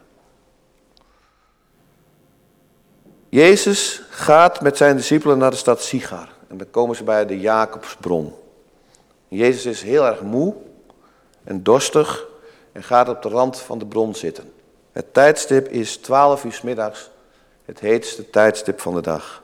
Jezus 3.35 4.01
gaat 4.09 4.61
met 4.61 4.77
zijn 4.77 4.95
discipelen 4.95 5.37
naar 5.37 5.51
de 5.51 5.57
stad 5.57 5.81
Sigar. 5.81 6.29
En 6.47 6.57
dan 6.57 6.69
komen 6.71 6.95
ze 6.95 7.03
bij 7.03 7.25
de 7.25 7.39
Jacobsbron. 7.39 8.33
Jezus 9.27 9.65
is 9.65 9.81
heel 9.81 10.05
erg 10.05 10.21
moe 10.21 10.53
en 11.43 11.63
dorstig 11.63 12.25
en 12.71 12.83
gaat 12.83 13.09
op 13.09 13.21
de 13.21 13.29
rand 13.29 13.59
van 13.59 13.77
de 13.77 13.85
bron 13.85 14.15
zitten. 14.15 14.53
Het 14.91 15.13
tijdstip 15.13 15.67
is 15.67 15.97
12 15.97 16.43
uur 16.43 16.59
middags, 16.63 17.09
het 17.65 17.79
heetste 17.79 18.29
tijdstip 18.29 18.79
van 18.79 18.93
de 18.93 19.01
dag. 19.01 19.43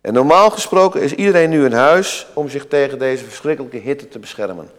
En 0.00 0.12
normaal 0.12 0.50
gesproken 0.50 1.02
is 1.02 1.12
iedereen 1.12 1.50
nu 1.50 1.64
in 1.64 1.72
huis 1.72 2.26
om 2.34 2.48
zich 2.48 2.66
tegen 2.66 2.98
deze 2.98 3.24
verschrikkelijke 3.24 3.78
hitte 3.78 4.08
te 4.08 4.18
beschermen. 4.18 4.70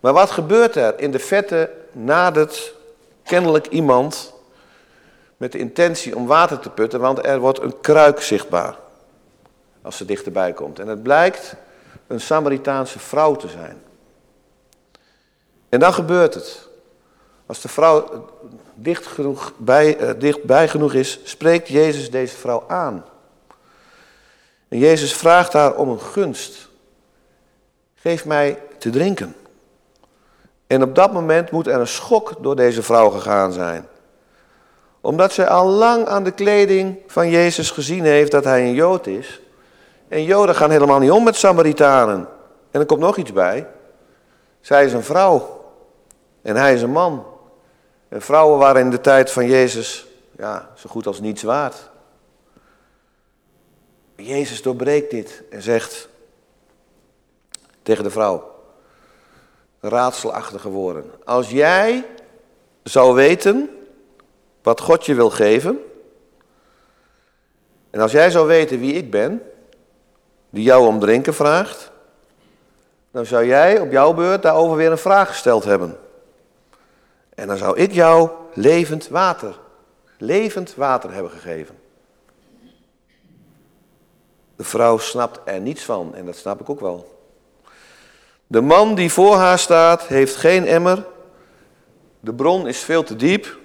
Maar 0.00 0.12
wat 0.12 0.30
gebeurt 0.30 0.76
er? 0.76 0.98
In 0.98 1.10
de 1.10 1.18
vette 1.18 1.70
nadert 1.92 2.74
kennelijk 3.22 3.66
iemand 3.66 4.38
met 5.40 5.52
de 5.52 5.58
intentie 5.58 6.16
om 6.16 6.26
water 6.26 6.58
te 6.58 6.70
putten, 6.70 7.00
want 7.00 7.26
er 7.26 7.38
wordt 7.38 7.60
een 7.60 7.80
kruik 7.80 8.20
zichtbaar 8.20 8.78
als 9.82 9.96
ze 9.96 10.04
dichterbij 10.04 10.52
komt. 10.52 10.78
En 10.78 10.88
het 10.88 11.02
blijkt 11.02 11.54
een 12.06 12.20
Samaritaanse 12.20 12.98
vrouw 12.98 13.36
te 13.36 13.48
zijn. 13.48 13.82
En 15.68 15.80
dan 15.80 15.92
gebeurt 15.92 16.34
het. 16.34 16.68
Als 17.46 17.60
de 17.60 17.68
vrouw 17.68 18.30
dicht 18.74 19.06
genoeg 19.06 19.52
bij, 19.56 20.00
uh, 20.00 20.10
dichtbij 20.18 20.68
genoeg 20.68 20.94
is, 20.94 21.20
spreekt 21.24 21.68
Jezus 21.68 22.10
deze 22.10 22.36
vrouw 22.36 22.64
aan. 22.68 23.04
En 24.68 24.78
Jezus 24.78 25.14
vraagt 25.14 25.52
haar 25.52 25.74
om 25.74 25.88
een 25.88 26.00
gunst. 26.00 26.68
Geef 27.94 28.24
mij 28.24 28.62
te 28.78 28.90
drinken. 28.90 29.36
En 30.66 30.82
op 30.82 30.94
dat 30.94 31.12
moment 31.12 31.50
moet 31.50 31.66
er 31.66 31.80
een 31.80 31.86
schok 31.86 32.42
door 32.42 32.56
deze 32.56 32.82
vrouw 32.82 33.10
gegaan 33.10 33.52
zijn 33.52 33.88
omdat 35.00 35.32
zij 35.32 35.48
al 35.48 35.66
lang 35.66 36.06
aan 36.06 36.24
de 36.24 36.30
kleding 36.30 36.98
van 37.06 37.30
Jezus 37.30 37.70
gezien 37.70 38.04
heeft 38.04 38.30
dat 38.30 38.44
hij 38.44 38.62
een 38.62 38.74
Jood 38.74 39.06
is. 39.06 39.40
En 40.08 40.24
Joden 40.24 40.54
gaan 40.54 40.70
helemaal 40.70 40.98
niet 40.98 41.10
om 41.10 41.24
met 41.24 41.36
Samaritanen. 41.36 42.28
En 42.70 42.80
er 42.80 42.86
komt 42.86 43.00
nog 43.00 43.16
iets 43.16 43.32
bij. 43.32 43.66
Zij 44.60 44.84
is 44.84 44.92
een 44.92 45.02
vrouw 45.02 45.64
en 46.42 46.56
hij 46.56 46.74
is 46.74 46.82
een 46.82 46.90
man. 46.90 47.26
En 48.08 48.22
vrouwen 48.22 48.58
waren 48.58 48.80
in 48.80 48.90
de 48.90 49.00
tijd 49.00 49.30
van 49.30 49.46
Jezus 49.46 50.06
ja, 50.36 50.70
zo 50.74 50.88
goed 50.88 51.06
als 51.06 51.20
niets 51.20 51.42
waard. 51.42 51.90
Jezus 54.16 54.62
doorbreekt 54.62 55.10
dit 55.10 55.42
en 55.50 55.62
zegt 55.62 56.08
tegen 57.82 58.04
de 58.04 58.10
vrouw, 58.10 58.54
raadselachtige 59.80 60.68
woorden. 60.68 61.10
Als 61.24 61.50
jij 61.50 62.06
zou 62.82 63.14
weten 63.14 63.79
wat 64.62 64.80
God 64.80 65.06
je 65.06 65.14
wil 65.14 65.30
geven, 65.30 65.78
en 67.90 68.00
als 68.00 68.12
jij 68.12 68.30
zou 68.30 68.46
weten 68.46 68.80
wie 68.80 68.94
ik 68.94 69.10
ben, 69.10 69.42
die 70.50 70.62
jou 70.62 70.86
om 70.86 70.98
drinken 70.98 71.34
vraagt, 71.34 71.90
dan 73.10 73.26
zou 73.26 73.46
jij 73.46 73.80
op 73.80 73.90
jouw 73.90 74.12
beurt 74.12 74.42
daarover 74.42 74.76
weer 74.76 74.90
een 74.90 74.98
vraag 74.98 75.28
gesteld 75.28 75.64
hebben. 75.64 75.98
En 77.34 77.46
dan 77.46 77.56
zou 77.56 77.78
ik 77.78 77.92
jou 77.92 78.30
levend 78.54 79.08
water, 79.08 79.58
levend 80.18 80.74
water 80.74 81.12
hebben 81.12 81.30
gegeven. 81.30 81.78
De 84.56 84.64
vrouw 84.64 84.98
snapt 84.98 85.40
er 85.44 85.60
niets 85.60 85.82
van 85.82 86.14
en 86.14 86.26
dat 86.26 86.36
snap 86.36 86.60
ik 86.60 86.70
ook 86.70 86.80
wel. 86.80 87.18
De 88.46 88.60
man 88.60 88.94
die 88.94 89.12
voor 89.12 89.34
haar 89.34 89.58
staat 89.58 90.02
heeft 90.02 90.36
geen 90.36 90.66
emmer. 90.66 91.06
De 92.20 92.34
bron 92.34 92.66
is 92.66 92.78
veel 92.78 93.02
te 93.02 93.16
diep. 93.16 93.58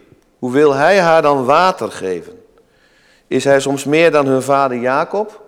Hoe 0.46 0.54
wil 0.54 0.74
hij 0.74 1.00
haar 1.00 1.22
dan 1.22 1.46
water 1.46 1.92
geven? 1.92 2.46
Is 3.28 3.44
hij 3.44 3.60
soms 3.60 3.84
meer 3.84 4.12
dan 4.12 4.26
hun 4.26 4.42
vader 4.42 4.78
Jacob? 4.78 5.42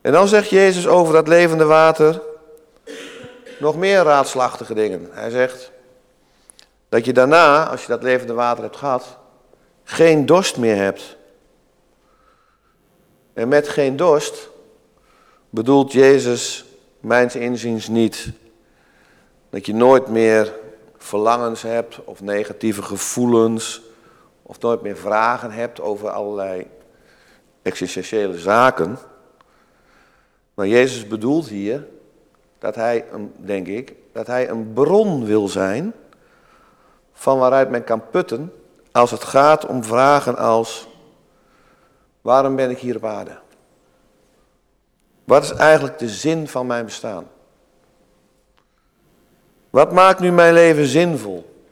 En 0.00 0.12
dan 0.12 0.28
zegt 0.28 0.48
Jezus 0.48 0.86
over 0.86 1.12
dat 1.12 1.28
levende 1.28 1.64
water 1.64 2.22
nog 3.58 3.76
meer 3.76 4.02
raadslachtige 4.02 4.74
dingen. 4.74 5.08
Hij 5.10 5.30
zegt 5.30 5.70
dat 6.88 7.04
je 7.04 7.12
daarna, 7.12 7.68
als 7.68 7.80
je 7.80 7.88
dat 7.88 8.02
levende 8.02 8.32
water 8.32 8.62
hebt 8.62 8.76
gehad, 8.76 9.18
geen 9.84 10.26
dorst 10.26 10.56
meer 10.56 10.76
hebt. 10.76 11.16
En 13.32 13.48
met 13.48 13.68
geen 13.68 13.96
dorst 13.96 14.48
bedoelt 15.50 15.92
Jezus 15.92 16.64
mijns 17.00 17.36
inziens 17.36 17.88
niet 17.88 18.30
dat 19.50 19.66
je 19.66 19.74
nooit 19.74 20.08
meer 20.08 20.64
verlangens 21.06 21.62
hebt 21.62 22.04
of 22.04 22.20
negatieve 22.20 22.82
gevoelens 22.82 23.82
of 24.42 24.60
nooit 24.60 24.82
meer 24.82 24.96
vragen 24.96 25.50
hebt 25.50 25.80
over 25.80 26.10
allerlei 26.10 26.66
existentiële 27.62 28.38
zaken. 28.38 28.98
Maar 30.54 30.66
Jezus 30.66 31.06
bedoelt 31.06 31.48
hier 31.48 31.86
dat 32.58 32.74
hij, 32.74 33.04
denk 33.36 33.66
ik, 33.66 33.94
dat 34.12 34.26
hij 34.26 34.48
een 34.48 34.72
bron 34.72 35.24
wil 35.24 35.48
zijn 35.48 35.92
van 37.12 37.38
waaruit 37.38 37.70
men 37.70 37.84
kan 37.84 38.10
putten 38.10 38.52
als 38.92 39.10
het 39.10 39.24
gaat 39.24 39.66
om 39.66 39.84
vragen 39.84 40.36
als 40.36 40.88
waarom 42.20 42.56
ben 42.56 42.70
ik 42.70 42.78
hier 42.78 42.96
op 42.96 43.04
aarde? 43.04 43.38
Wat 45.24 45.42
is 45.42 45.52
eigenlijk 45.52 45.98
de 45.98 46.08
zin 46.08 46.48
van 46.48 46.66
mijn 46.66 46.84
bestaan? 46.84 47.26
Wat 49.76 49.92
maakt 49.92 50.20
nu 50.20 50.32
mijn 50.32 50.54
leven 50.54 50.86
zinvol? 50.86 51.66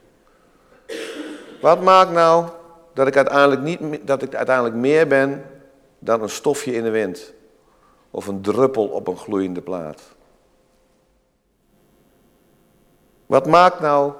Wat 1.61 1.81
maakt 1.81 2.11
nou 2.11 2.49
dat 2.93 3.07
ik 3.07 3.15
uiteindelijk, 3.15 3.61
niet, 3.61 4.07
dat 4.07 4.21
ik 4.21 4.35
uiteindelijk 4.35 4.75
meer 4.75 5.07
ben 5.07 5.45
dan 5.99 6.21
een 6.21 6.29
stofje 6.29 6.73
in 6.73 6.83
de 6.83 6.89
wind? 6.89 7.33
Of 8.11 8.27
een 8.27 8.41
druppel 8.41 8.87
op 8.87 9.07
een 9.07 9.17
gloeiende 9.17 9.61
plaat? 9.61 10.01
Wat 13.25 13.47
maakt 13.47 13.79
nou, 13.79 14.13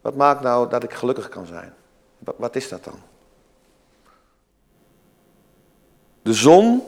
wat 0.00 0.14
maakt 0.14 0.40
nou 0.40 0.68
dat 0.68 0.82
ik 0.82 0.92
gelukkig 0.92 1.28
kan 1.28 1.46
zijn? 1.46 1.74
Wat, 2.18 2.34
wat 2.38 2.56
is 2.56 2.68
dat 2.68 2.84
dan? 2.84 3.00
De 6.22 6.32
zon 6.32 6.82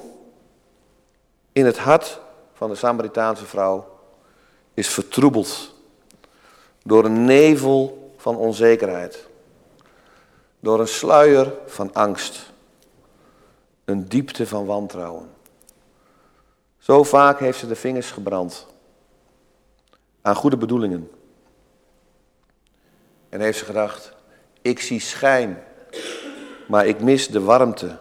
in 1.53 1.66
het 1.66 1.79
hart 1.79 2.20
van 2.53 2.70
de 2.70 2.76
Samaritaanse 2.76 3.46
vrouw 3.46 3.98
is 4.74 4.88
vertroebeld 4.88 5.79
door 6.82 7.04
een 7.04 7.24
nevel 7.24 8.12
van 8.16 8.36
onzekerheid, 8.36 9.28
door 10.60 10.80
een 10.80 10.88
sluier 10.88 11.52
van 11.66 11.92
angst, 11.92 12.52
een 13.84 14.08
diepte 14.08 14.46
van 14.46 14.66
wantrouwen. 14.66 15.30
Zo 16.78 17.02
vaak 17.02 17.38
heeft 17.38 17.58
ze 17.58 17.66
de 17.66 17.76
vingers 17.76 18.10
gebrand 18.10 18.66
aan 20.22 20.34
goede 20.34 20.56
bedoelingen. 20.56 21.10
En 23.28 23.40
heeft 23.40 23.58
ze 23.58 23.64
gedacht, 23.64 24.12
ik 24.62 24.80
zie 24.80 25.00
schijn, 25.00 25.62
maar 26.68 26.86
ik 26.86 27.00
mis 27.00 27.28
de 27.28 27.40
warmte 27.40 27.98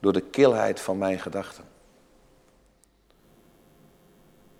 door 0.00 0.12
de 0.12 0.20
kilheid 0.20 0.80
van 0.80 0.98
mijn 0.98 1.20
gedachten. 1.20 1.64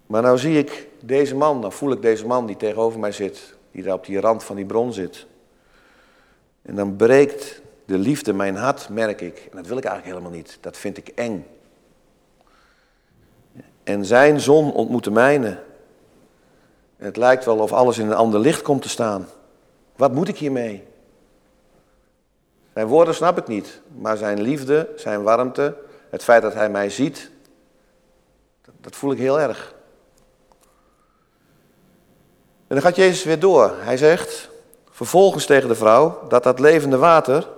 Maar 0.06 0.22
nou 0.22 0.38
zie 0.38 0.58
ik 0.58 0.88
deze 1.04 1.34
man, 1.34 1.58
nou 1.58 1.72
voel 1.72 1.92
ik 1.92 2.02
deze 2.02 2.26
man 2.26 2.46
die 2.46 2.56
tegenover 2.56 3.00
mij 3.00 3.12
zit, 3.12 3.54
die 3.70 3.82
daar 3.82 3.94
op 3.94 4.06
die 4.06 4.20
rand 4.20 4.44
van 4.44 4.56
die 4.56 4.66
bron 4.66 4.92
zit. 4.92 5.26
En 6.62 6.74
dan 6.74 6.96
breekt 6.96 7.62
de 7.84 7.98
liefde 7.98 8.32
mijn 8.32 8.56
hart, 8.56 8.88
merk 8.88 9.20
ik. 9.20 9.48
En 9.50 9.56
dat 9.56 9.66
wil 9.66 9.76
ik 9.76 9.84
eigenlijk 9.84 10.16
helemaal 10.16 10.38
niet. 10.38 10.58
Dat 10.60 10.76
vind 10.76 10.96
ik 10.96 11.08
eng. 11.08 11.46
En 13.84 14.04
zijn 14.04 14.40
zon 14.40 14.72
ontmoet 14.72 15.04
de 15.04 15.10
mijne. 15.10 15.48
En 16.96 17.04
het 17.04 17.16
lijkt 17.16 17.44
wel 17.44 17.58
of 17.58 17.72
alles 17.72 17.98
in 17.98 18.06
een 18.06 18.14
ander 18.14 18.40
licht 18.40 18.62
komt 18.62 18.82
te 18.82 18.88
staan. 18.88 19.26
Wat 19.96 20.12
moet 20.12 20.28
ik 20.28 20.36
hiermee? 20.38 20.84
Zijn 22.74 22.86
woorden 22.86 23.14
snap 23.14 23.38
ik 23.38 23.46
niet, 23.46 23.80
maar 23.98 24.16
zijn 24.16 24.40
liefde, 24.40 24.88
zijn 24.96 25.22
warmte, 25.22 25.76
het 26.10 26.24
feit 26.24 26.42
dat 26.42 26.54
hij 26.54 26.70
mij 26.70 26.90
ziet, 26.90 27.30
dat 28.80 28.96
voel 28.96 29.12
ik 29.12 29.18
heel 29.18 29.40
erg. 29.40 29.74
En 32.72 32.78
dan 32.78 32.86
gaat 32.86 32.96
Jezus 32.96 33.24
weer 33.24 33.38
door. 33.38 33.74
Hij 33.78 33.96
zegt 33.96 34.48
vervolgens 34.90 35.46
tegen 35.46 35.68
de 35.68 35.74
vrouw 35.74 36.20
dat 36.28 36.42
dat 36.42 36.58
levende 36.58 36.96
water 36.96 37.48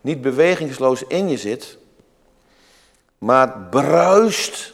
niet 0.00 0.20
bewegingsloos 0.20 1.02
in 1.02 1.28
je 1.28 1.36
zit, 1.36 1.78
maar 3.18 3.58
bruist 3.70 4.72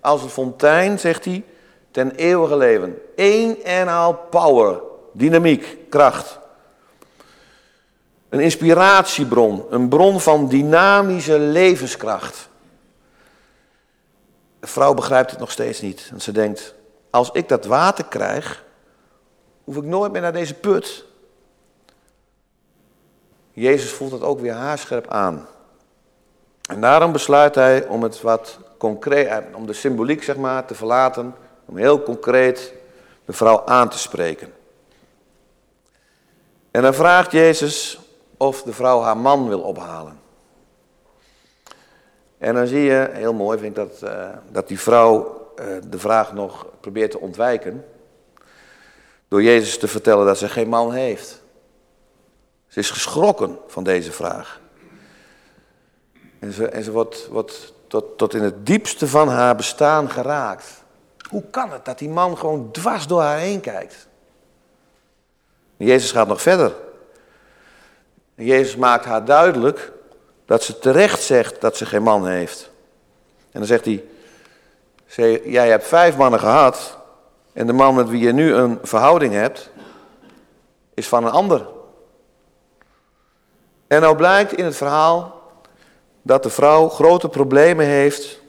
als 0.00 0.22
een 0.22 0.28
fontein, 0.28 0.98
zegt 0.98 1.24
hij, 1.24 1.44
ten 1.90 2.14
eeuwige 2.14 2.56
leven. 2.56 2.98
Eén 3.16 3.64
en 3.64 3.88
al 3.88 4.14
power, 4.14 4.80
dynamiek, 5.12 5.76
kracht. 5.88 6.38
Een 8.28 8.40
inspiratiebron, 8.40 9.64
een 9.70 9.88
bron 9.88 10.20
van 10.20 10.48
dynamische 10.48 11.38
levenskracht. 11.38 12.48
De 14.60 14.66
vrouw 14.66 14.94
begrijpt 14.94 15.30
het 15.30 15.40
nog 15.40 15.50
steeds 15.50 15.80
niet. 15.80 16.08
En 16.12 16.20
ze 16.20 16.32
denkt, 16.32 16.74
als 17.10 17.30
ik 17.32 17.48
dat 17.48 17.64
water 17.64 18.04
krijg, 18.04 18.66
hoef 19.68 19.76
ik 19.76 19.84
nooit 19.84 20.12
meer 20.12 20.20
naar 20.20 20.32
deze 20.32 20.54
put. 20.54 21.04
Jezus 23.52 23.90
voelt 23.90 24.12
het 24.12 24.22
ook 24.22 24.40
weer 24.40 24.52
haarscherp 24.52 25.08
aan. 25.08 25.46
En 26.68 26.80
daarom 26.80 27.12
besluit 27.12 27.54
hij 27.54 27.86
om 27.86 28.02
het 28.02 28.20
wat 28.20 28.58
concreet, 28.78 29.26
eh, 29.26 29.36
om 29.54 29.66
de 29.66 29.72
symboliek 29.72 30.22
zeg 30.22 30.36
maar 30.36 30.64
te 30.64 30.74
verlaten, 30.74 31.34
om 31.64 31.76
heel 31.76 32.02
concreet 32.02 32.72
de 33.24 33.32
vrouw 33.32 33.66
aan 33.66 33.88
te 33.88 33.98
spreken. 33.98 34.52
En 36.70 36.82
dan 36.82 36.94
vraagt 36.94 37.32
Jezus 37.32 37.98
of 38.36 38.62
de 38.62 38.72
vrouw 38.72 39.00
haar 39.00 39.16
man 39.16 39.48
wil 39.48 39.60
ophalen. 39.60 40.20
En 42.38 42.54
dan 42.54 42.66
zie 42.66 42.82
je, 42.82 43.08
heel 43.12 43.34
mooi 43.34 43.58
vind 43.58 43.76
ik 43.76 43.84
dat, 43.88 44.12
uh, 44.12 44.28
dat 44.50 44.68
die 44.68 44.80
vrouw 44.80 45.46
uh, 45.60 45.66
de 45.88 45.98
vraag 45.98 46.32
nog 46.32 46.66
probeert 46.80 47.10
te 47.10 47.20
ontwijken. 47.20 47.84
Door 49.28 49.42
Jezus 49.42 49.78
te 49.78 49.88
vertellen 49.88 50.26
dat 50.26 50.38
ze 50.38 50.48
geen 50.48 50.68
man 50.68 50.92
heeft. 50.92 51.42
Ze 52.68 52.78
is 52.78 52.90
geschrokken 52.90 53.58
van 53.66 53.84
deze 53.84 54.12
vraag. 54.12 54.60
En 56.38 56.52
ze, 56.52 56.80
ze 56.82 56.90
wordt, 56.90 57.26
wordt 57.26 57.72
tot, 57.86 58.18
tot 58.18 58.34
in 58.34 58.42
het 58.42 58.66
diepste 58.66 59.08
van 59.08 59.28
haar 59.28 59.56
bestaan 59.56 60.10
geraakt. 60.10 60.82
Hoe 61.30 61.44
kan 61.50 61.72
het 61.72 61.84
dat 61.84 61.98
die 61.98 62.08
man 62.08 62.38
gewoon 62.38 62.70
dwars 62.72 63.06
door 63.06 63.20
haar 63.20 63.38
heen 63.38 63.60
kijkt? 63.60 64.06
Jezus 65.76 66.10
gaat 66.10 66.28
nog 66.28 66.42
verder. 66.42 66.74
Jezus 68.34 68.76
maakt 68.76 69.04
haar 69.04 69.24
duidelijk 69.24 69.92
dat 70.46 70.62
ze 70.62 70.78
terecht 70.78 71.22
zegt 71.22 71.60
dat 71.60 71.76
ze 71.76 71.86
geen 71.86 72.02
man 72.02 72.26
heeft. 72.26 72.70
En 73.50 73.58
dan 73.60 73.66
zegt 73.66 73.84
hij, 73.84 74.04
jij 75.44 75.68
hebt 75.68 75.86
vijf 75.86 76.16
mannen 76.16 76.40
gehad 76.40 76.97
en 77.58 77.66
de 77.66 77.72
man 77.72 77.94
met 77.94 78.08
wie 78.08 78.20
je 78.20 78.32
nu 78.32 78.54
een 78.54 78.78
verhouding 78.82 79.32
hebt, 79.32 79.70
is 80.94 81.08
van 81.08 81.24
een 81.24 81.30
ander. 81.30 81.66
En 83.86 84.00
nou 84.00 84.16
blijkt 84.16 84.52
in 84.52 84.64
het 84.64 84.76
verhaal 84.76 85.42
dat 86.22 86.42
de 86.42 86.50
vrouw 86.50 86.88
grote 86.88 87.28
problemen 87.28 87.86
heeft 87.86 88.40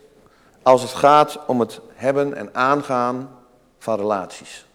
als 0.61 0.81
het 0.81 0.91
gaat 0.91 1.39
om 1.47 1.59
het 1.59 1.79
hebben 1.93 2.35
en 2.35 2.49
aangaan 2.55 3.29
van 3.79 3.97
relaties. 3.97 4.65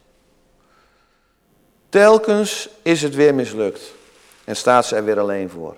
Telkens 1.88 2.68
is 2.83 3.03
het 3.03 3.14
weer 3.14 3.35
mislukt 3.35 3.92
en 4.44 4.57
staat 4.57 4.87
ze 4.87 4.97
er 4.97 5.05
weer 5.05 5.20
alleen 5.20 5.51
voor. 5.51 5.77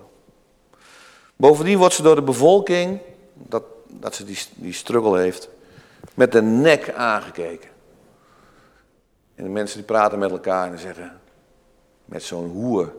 Bovendien 1.35 1.77
wordt 1.77 1.93
ze 1.93 2.01
door 2.01 2.15
de 2.15 2.21
bevolking, 2.21 2.99
dat, 3.33 3.63
dat 3.87 4.15
ze 4.15 4.23
die, 4.23 4.39
die 4.55 4.73
struggle 4.73 5.19
heeft, 5.19 5.49
met 6.13 6.31
de 6.31 6.41
nek 6.41 6.93
aangekeken. 6.93 7.75
En 9.37 9.43
de 9.43 9.49
mensen 9.49 9.77
die 9.77 9.85
praten 9.85 10.19
met 10.19 10.31
elkaar 10.31 10.71
en 10.71 10.79
zeggen, 10.79 11.21
met 12.05 12.23
zo'n 12.23 12.49
hoer 12.49 12.93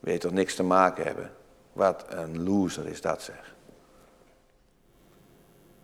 weet 0.00 0.20
toch 0.20 0.32
niks 0.32 0.54
te 0.54 0.62
maken 0.62 1.04
hebben. 1.04 1.32
Wat 1.72 2.04
een 2.08 2.44
loser 2.44 2.86
is 2.86 3.00
dat 3.00 3.22
zeg. 3.22 3.54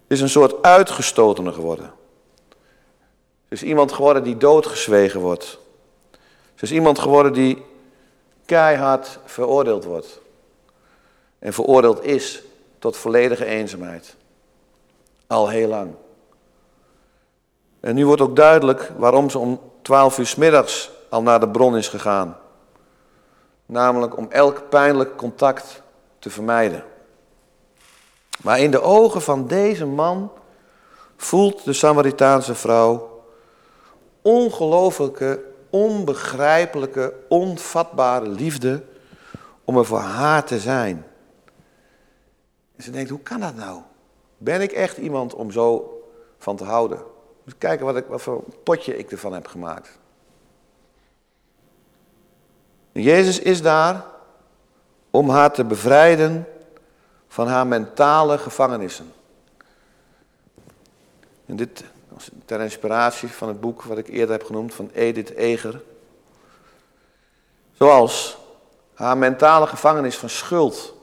Het 0.02 0.16
is 0.16 0.20
een 0.20 0.28
soort 0.28 0.62
uitgestotene 0.62 1.52
geworden. 1.52 1.92
Het 3.48 3.58
is 3.58 3.62
iemand 3.62 3.92
geworden 3.92 4.22
die 4.22 4.36
doodgezwegen 4.36 5.20
wordt. 5.20 5.58
Het 6.52 6.62
is 6.62 6.72
iemand 6.72 6.98
geworden 6.98 7.32
die 7.32 7.64
keihard 8.44 9.18
veroordeeld 9.24 9.84
wordt. 9.84 10.20
En 11.38 11.52
veroordeeld 11.52 12.04
is 12.04 12.42
tot 12.78 12.96
volledige 12.96 13.44
eenzaamheid. 13.44 14.16
Al 15.26 15.48
heel 15.48 15.68
lang. 15.68 15.94
En 17.88 17.94
nu 17.94 18.06
wordt 18.06 18.22
ook 18.22 18.36
duidelijk 18.36 18.92
waarom 18.96 19.30
ze 19.30 19.38
om 19.38 19.60
twaalf 19.82 20.18
uur 20.18 20.26
s 20.26 20.34
middags 20.34 20.90
al 21.08 21.22
naar 21.22 21.40
de 21.40 21.48
bron 21.48 21.76
is 21.76 21.88
gegaan. 21.88 22.36
Namelijk 23.66 24.16
om 24.16 24.26
elk 24.30 24.68
pijnlijk 24.68 25.16
contact 25.16 25.82
te 26.18 26.30
vermijden. 26.30 26.84
Maar 28.42 28.60
in 28.60 28.70
de 28.70 28.80
ogen 28.80 29.22
van 29.22 29.46
deze 29.46 29.86
man 29.86 30.32
voelt 31.16 31.64
de 31.64 31.72
Samaritaanse 31.72 32.54
vrouw 32.54 33.22
ongelooflijke, 34.22 35.44
onbegrijpelijke, 35.70 37.14
onvatbare 37.28 38.28
liefde 38.28 38.82
om 39.64 39.78
er 39.78 39.84
voor 39.84 39.98
haar 39.98 40.44
te 40.44 40.58
zijn. 40.58 41.06
En 42.76 42.82
ze 42.82 42.90
denkt, 42.90 43.10
hoe 43.10 43.22
kan 43.22 43.40
dat 43.40 43.54
nou? 43.54 43.80
Ben 44.38 44.60
ik 44.60 44.72
echt 44.72 44.96
iemand 44.96 45.34
om 45.34 45.50
zo 45.50 45.98
van 46.38 46.56
te 46.56 46.64
houden? 46.64 47.16
Kijken 47.58 47.86
wat, 47.86 47.96
ik, 47.96 48.06
wat 48.06 48.22
voor 48.22 48.42
potje 48.62 48.98
ik 48.98 49.10
ervan 49.10 49.32
heb 49.32 49.46
gemaakt. 49.46 49.98
Jezus 52.92 53.38
is 53.38 53.62
daar 53.62 54.04
om 55.10 55.30
haar 55.30 55.52
te 55.52 55.64
bevrijden 55.64 56.46
van 57.28 57.46
haar 57.48 57.66
mentale 57.66 58.38
gevangenissen. 58.38 59.12
En 61.46 61.56
dit 61.56 61.84
ter 62.44 62.60
inspiratie 62.60 63.28
van 63.28 63.48
het 63.48 63.60
boek 63.60 63.82
wat 63.82 63.98
ik 63.98 64.08
eerder 64.08 64.36
heb 64.36 64.44
genoemd 64.44 64.74
van 64.74 64.90
Edith 64.92 65.30
Eger. 65.30 65.82
Zoals 67.72 68.38
haar 68.94 69.18
mentale 69.18 69.66
gevangenis 69.66 70.16
van 70.16 70.28
schuld. 70.28 70.94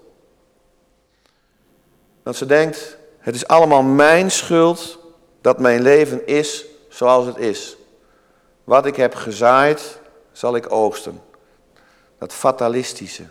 Dat 2.24 2.36
ze 2.36 2.46
denkt, 2.46 2.98
het 3.20 3.36
is 3.36 3.48
allemaal 3.48 3.84
mijn 3.84 4.32
schuld 4.32 5.00
dat 5.46 5.60
mijn 5.60 5.82
leven 5.82 6.28
is 6.28 6.66
zoals 6.90 7.26
het 7.26 7.38
is. 7.38 7.78
Wat 8.64 8.86
ik 8.86 8.96
heb 8.96 9.16
gezaaid, 9.16 10.00
zal 10.32 10.56
ik 10.56 10.72
oogsten. 10.72 11.22
Dat 12.18 12.34
fatalistische. 12.34 13.24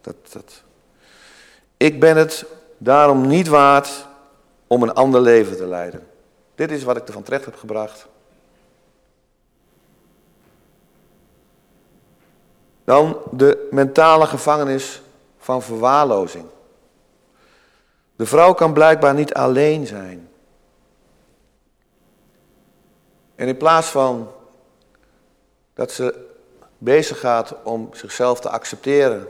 Dat, 0.00 0.14
dat. 0.32 0.62
Ik 1.76 2.00
ben 2.00 2.16
het 2.16 2.44
daarom 2.78 3.26
niet 3.26 3.48
waard 3.48 4.06
om 4.66 4.82
een 4.82 4.94
ander 4.94 5.20
leven 5.20 5.56
te 5.56 5.66
leiden. 5.66 6.06
Dit 6.54 6.70
is 6.70 6.82
wat 6.82 6.96
ik 6.96 7.06
ervan 7.06 7.22
terecht 7.22 7.44
heb 7.44 7.56
gebracht. 7.56 8.06
Dan 12.84 13.18
de 13.32 13.68
mentale 13.70 14.26
gevangenis 14.26 15.02
van 15.38 15.62
verwaarlozing. 15.62 16.44
De 18.16 18.26
vrouw 18.26 18.54
kan 18.54 18.72
blijkbaar 18.72 19.14
niet 19.14 19.34
alleen 19.34 19.86
zijn. 19.86 20.29
En 23.40 23.48
in 23.48 23.56
plaats 23.56 23.88
van 23.88 24.32
dat 25.74 25.92
ze 25.92 26.26
bezig 26.78 27.20
gaat 27.20 27.54
om 27.62 27.88
zichzelf 27.92 28.40
te 28.40 28.48
accepteren, 28.48 29.28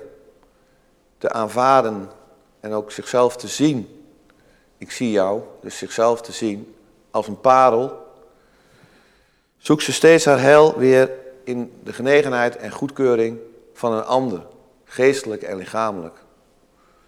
te 1.18 1.32
aanvaarden 1.32 2.10
en 2.60 2.72
ook 2.72 2.92
zichzelf 2.92 3.36
te 3.36 3.48
zien. 3.48 4.04
Ik 4.78 4.90
zie 4.90 5.10
jou, 5.10 5.42
dus 5.60 5.78
zichzelf 5.78 6.20
te 6.22 6.32
zien 6.32 6.76
als 7.10 7.28
een 7.28 7.40
parel. 7.40 8.06
Zoekt 9.58 9.82
ze 9.82 9.92
steeds 9.92 10.24
haar 10.24 10.40
heil 10.40 10.78
weer 10.78 11.10
in 11.44 11.80
de 11.84 11.92
genegenheid 11.92 12.56
en 12.56 12.70
goedkeuring 12.70 13.38
van 13.74 13.92
een 13.92 14.04
ander, 14.04 14.46
geestelijk 14.84 15.42
en 15.42 15.56
lichamelijk. 15.56 16.16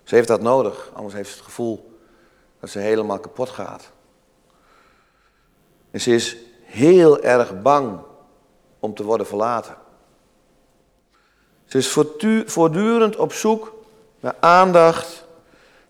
Ze 0.03 0.15
heeft 0.15 0.29
dat 0.29 0.41
nodig, 0.41 0.91
anders 0.93 1.15
heeft 1.15 1.31
ze 1.31 1.37
het 1.37 1.45
gevoel 1.45 1.99
dat 2.61 2.71
ze 2.71 2.79
helemaal 2.79 3.19
kapot 3.21 3.49
gaat. 3.49 3.91
En 5.91 6.01
ze 6.01 6.15
is 6.15 6.37
heel 6.73 7.23
erg 7.23 7.63
bang 7.63 7.99
om 8.81 8.95
te 8.95 9.03
worden 9.03 9.27
verlaten. 9.27 9.77
Ze 11.65 11.79
is 11.79 11.89
voortdurend 12.47 13.17
op 13.17 13.33
zoek 13.33 13.75
naar 14.21 14.35
aandacht, 14.41 15.25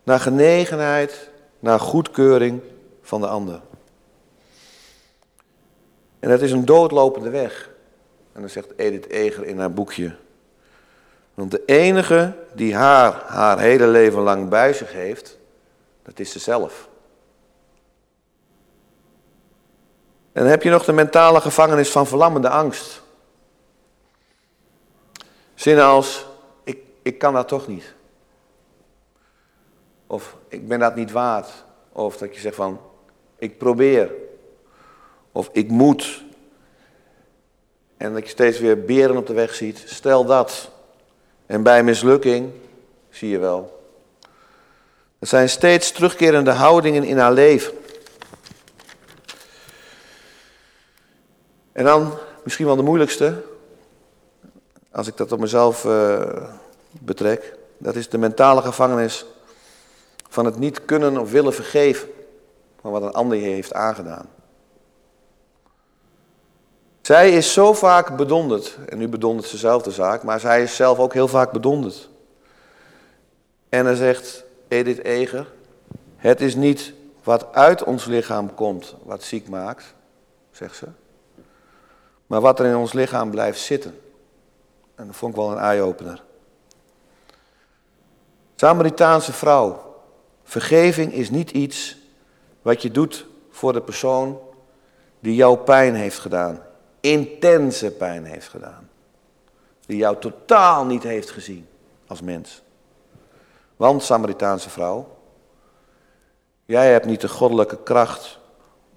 naar 0.03 0.21
genegenheid, 0.21 1.31
naar 1.59 1.81
goedkeuring 1.81 2.61
van 3.03 3.21
de 3.21 3.27
ander. 3.27 3.61
En 6.19 6.29
dat 6.29 6.41
is 6.41 6.53
een 6.53 6.65
doodlopende 6.65 7.31
weg. 7.31 7.71
En 8.33 8.41
dan 8.41 8.51
zegt 8.51 8.69
Edith 8.77 9.09
Eger 9.09 9.45
in 9.45 9.59
haar 9.59 9.73
boekje. 9.73 10.15
Want 11.35 11.51
de 11.51 11.63
enige 11.65 12.35
die 12.55 12.75
haar 12.75 13.23
haar 13.27 13.59
hele 13.59 13.87
leven 13.87 14.23
lang 14.23 14.49
bij 14.49 14.73
zich 14.73 14.93
heeft, 14.93 15.39
dat 16.03 16.19
is 16.19 16.33
ze 16.33 16.39
zelf. 16.39 16.89
En 20.33 20.43
dan 20.43 20.51
heb 20.51 20.63
je 20.63 20.71
nog 20.71 20.85
de 20.85 20.93
mentale 20.93 21.41
gevangenis 21.41 21.91
van 21.91 22.07
verlammende 22.07 22.49
angst. 22.49 23.03
Zinnen 25.55 25.85
als, 25.85 26.27
ik, 26.65 26.79
ik 27.03 27.19
kan 27.19 27.35
dat 27.35 27.49
toch 27.49 27.67
niet. 27.67 27.95
Of 30.07 30.37
ik 30.49 30.69
ben 30.69 30.79
dat 30.79 30.95
niet 30.95 31.11
waard. 31.11 31.49
Of 31.93 32.17
dat 32.17 32.35
je 32.35 32.41
zegt 32.41 32.55
van, 32.55 32.81
ik 33.39 33.59
probeer. 33.59 34.11
Of 35.33 35.49
ik 35.53 35.69
moet. 35.69 36.25
En 37.97 38.13
dat 38.13 38.23
je 38.23 38.29
steeds 38.29 38.59
weer 38.59 38.85
beren 38.85 39.17
op 39.17 39.27
de 39.27 39.33
weg 39.33 39.55
ziet. 39.55 39.83
Stel 39.87 40.25
dat. 40.25 40.71
En 41.47 41.63
bij 41.63 41.83
mislukking, 41.83 42.53
zie 43.11 43.29
je 43.29 43.39
wel. 43.39 43.81
Er 45.19 45.27
zijn 45.27 45.49
steeds 45.49 45.93
terugkerende 45.93 46.51
houdingen 46.51 47.05
in 47.05 47.19
haar 47.19 47.33
leven. 47.33 47.73
En 51.73 51.85
dan 51.85 52.13
misschien 52.45 52.67
wel 52.67 52.77
de 52.77 52.83
moeilijkste, 52.83 53.43
als 54.91 55.07
ik 55.07 55.17
dat 55.17 55.33
op 55.33 55.41
mezelf 55.41 55.85
uh, 55.85 56.21
betrek, 56.91 57.57
dat 57.79 57.95
is 57.95 58.09
de 58.09 58.19
mentale 58.19 58.63
gevangenis 58.63 59.27
van 60.29 60.45
het 60.45 60.59
niet 60.59 60.85
kunnen 60.85 61.19
of 61.19 61.31
willen 61.31 61.55
vergeven 61.55 62.09
van 62.81 62.91
wat 62.91 63.03
een 63.03 63.13
ander 63.13 63.39
je 63.39 63.49
heeft 63.49 63.75
aangedaan. 63.75 64.29
Zij 67.01 67.31
is 67.31 67.53
zo 67.53 67.73
vaak 67.73 68.17
bedonderd, 68.17 68.79
en 68.89 68.99
nu 68.99 69.09
bedondert 69.09 69.49
ze 69.49 69.57
zelf 69.57 69.83
de 69.83 69.91
zaak, 69.91 70.23
maar 70.23 70.41
zij 70.41 70.63
is 70.63 70.77
zelf 70.77 70.99
ook 70.99 71.13
heel 71.13 71.29
vaak 71.29 71.51
bedonderd. 71.53 72.09
En 73.69 73.85
dan 73.85 73.97
zegt 73.97 74.45
Edith 74.69 75.05
Eger, 75.05 75.53
het 76.17 76.41
is 76.41 76.55
niet 76.55 76.93
wat 77.23 77.53
uit 77.53 77.85
ons 77.85 78.05
lichaam 78.05 78.55
komt 78.55 78.95
wat 79.03 79.23
ziek 79.23 79.49
maakt, 79.49 79.95
zegt 80.51 80.77
ze, 80.77 80.87
maar 82.33 82.41
wat 82.41 82.59
er 82.59 82.67
in 82.67 82.77
ons 82.77 82.93
lichaam 82.93 83.31
blijft 83.31 83.61
zitten. 83.61 84.01
En 84.95 85.07
dat 85.07 85.17
vond 85.17 85.33
ik 85.33 85.41
wel 85.41 85.51
een 85.51 85.59
eye-opener. 85.59 86.23
Samaritaanse 88.57 89.33
vrouw. 89.33 89.97
Vergeving 90.43 91.13
is 91.13 91.31
niet 91.31 91.51
iets 91.51 91.97
wat 92.63 92.83
je 92.83 92.91
doet 92.91 93.27
voor 93.51 93.73
de 93.73 93.81
persoon 93.81 94.41
die 95.21 95.35
jou 95.35 95.59
pijn 95.59 95.95
heeft 95.95 96.19
gedaan. 96.19 96.61
Intense 97.01 97.91
pijn 97.91 98.25
heeft 98.25 98.49
gedaan. 98.49 98.89
Die 99.87 99.97
jou 99.97 100.17
totaal 100.19 100.85
niet 100.85 101.03
heeft 101.03 101.31
gezien 101.31 101.69
als 102.07 102.21
mens. 102.21 102.63
Want, 103.77 104.03
Samaritaanse 104.03 104.71
vrouw, 104.71 105.19
jij 106.65 106.93
hebt 106.93 107.07
niet 107.07 107.21
de 107.21 107.29
goddelijke 107.29 107.83
kracht 107.83 108.39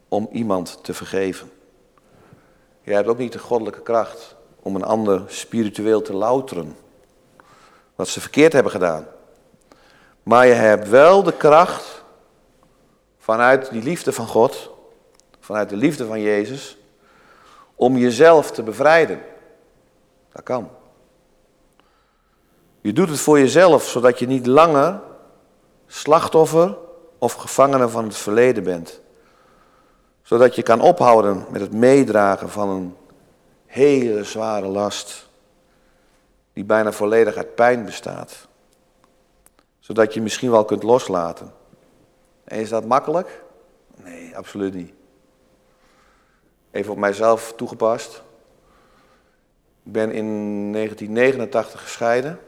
om 0.07 0.29
iemand 0.31 0.83
te 0.83 0.93
vergeven. 0.93 1.51
Jij 2.85 2.95
hebt 2.95 3.07
ook 3.07 3.17
niet 3.17 3.33
de 3.33 3.39
goddelijke 3.39 3.81
kracht 3.81 4.35
om 4.61 4.75
een 4.75 4.83
ander 4.83 5.23
spiritueel 5.27 6.01
te 6.01 6.13
louteren. 6.13 6.77
Wat 7.95 8.07
ze 8.07 8.21
verkeerd 8.21 8.53
hebben 8.53 8.71
gedaan. 8.71 9.07
Maar 10.23 10.47
je 10.47 10.53
hebt 10.53 10.89
wel 10.89 11.23
de 11.23 11.33
kracht 11.33 12.03
vanuit 13.17 13.71
die 13.71 13.83
liefde 13.83 14.13
van 14.13 14.27
God, 14.27 14.69
vanuit 15.39 15.69
de 15.69 15.75
liefde 15.75 16.05
van 16.05 16.21
Jezus, 16.21 16.77
om 17.75 17.97
jezelf 17.97 18.51
te 18.51 18.63
bevrijden. 18.63 19.21
Dat 20.31 20.43
kan. 20.43 20.69
Je 22.81 22.93
doet 22.93 23.09
het 23.09 23.19
voor 23.19 23.39
jezelf, 23.39 23.87
zodat 23.87 24.19
je 24.19 24.27
niet 24.27 24.45
langer 24.45 25.01
slachtoffer 25.87 26.77
of 27.17 27.33
gevangene 27.33 27.89
van 27.89 28.03
het 28.03 28.17
verleden 28.17 28.63
bent. 28.63 29.01
Zodat 30.25 30.55
je 30.55 30.63
kan 30.63 30.81
ophouden 30.81 31.45
met 31.49 31.61
het 31.61 31.73
meedragen 31.73 32.49
van 32.49 32.69
een 32.69 32.95
hele 33.65 34.23
zware 34.23 34.67
last, 34.67 35.29
die 36.53 36.63
bijna 36.63 36.91
volledig 36.91 37.35
uit 37.35 37.55
pijn 37.55 37.85
bestaat. 37.85 38.47
Zodat 39.79 40.13
je 40.13 40.21
misschien 40.21 40.51
wel 40.51 40.65
kunt 40.65 40.83
loslaten. 40.83 41.53
En 42.43 42.59
is 42.59 42.69
dat 42.69 42.85
makkelijk? 42.85 43.43
Nee, 44.03 44.37
absoluut 44.37 44.73
niet. 44.73 44.93
Even 46.71 46.91
op 46.91 46.97
mijzelf 46.97 47.53
toegepast. 47.55 48.23
Ik 49.83 49.91
ben 49.91 50.11
in 50.11 50.25
1989 50.73 51.81
gescheiden. 51.81 52.39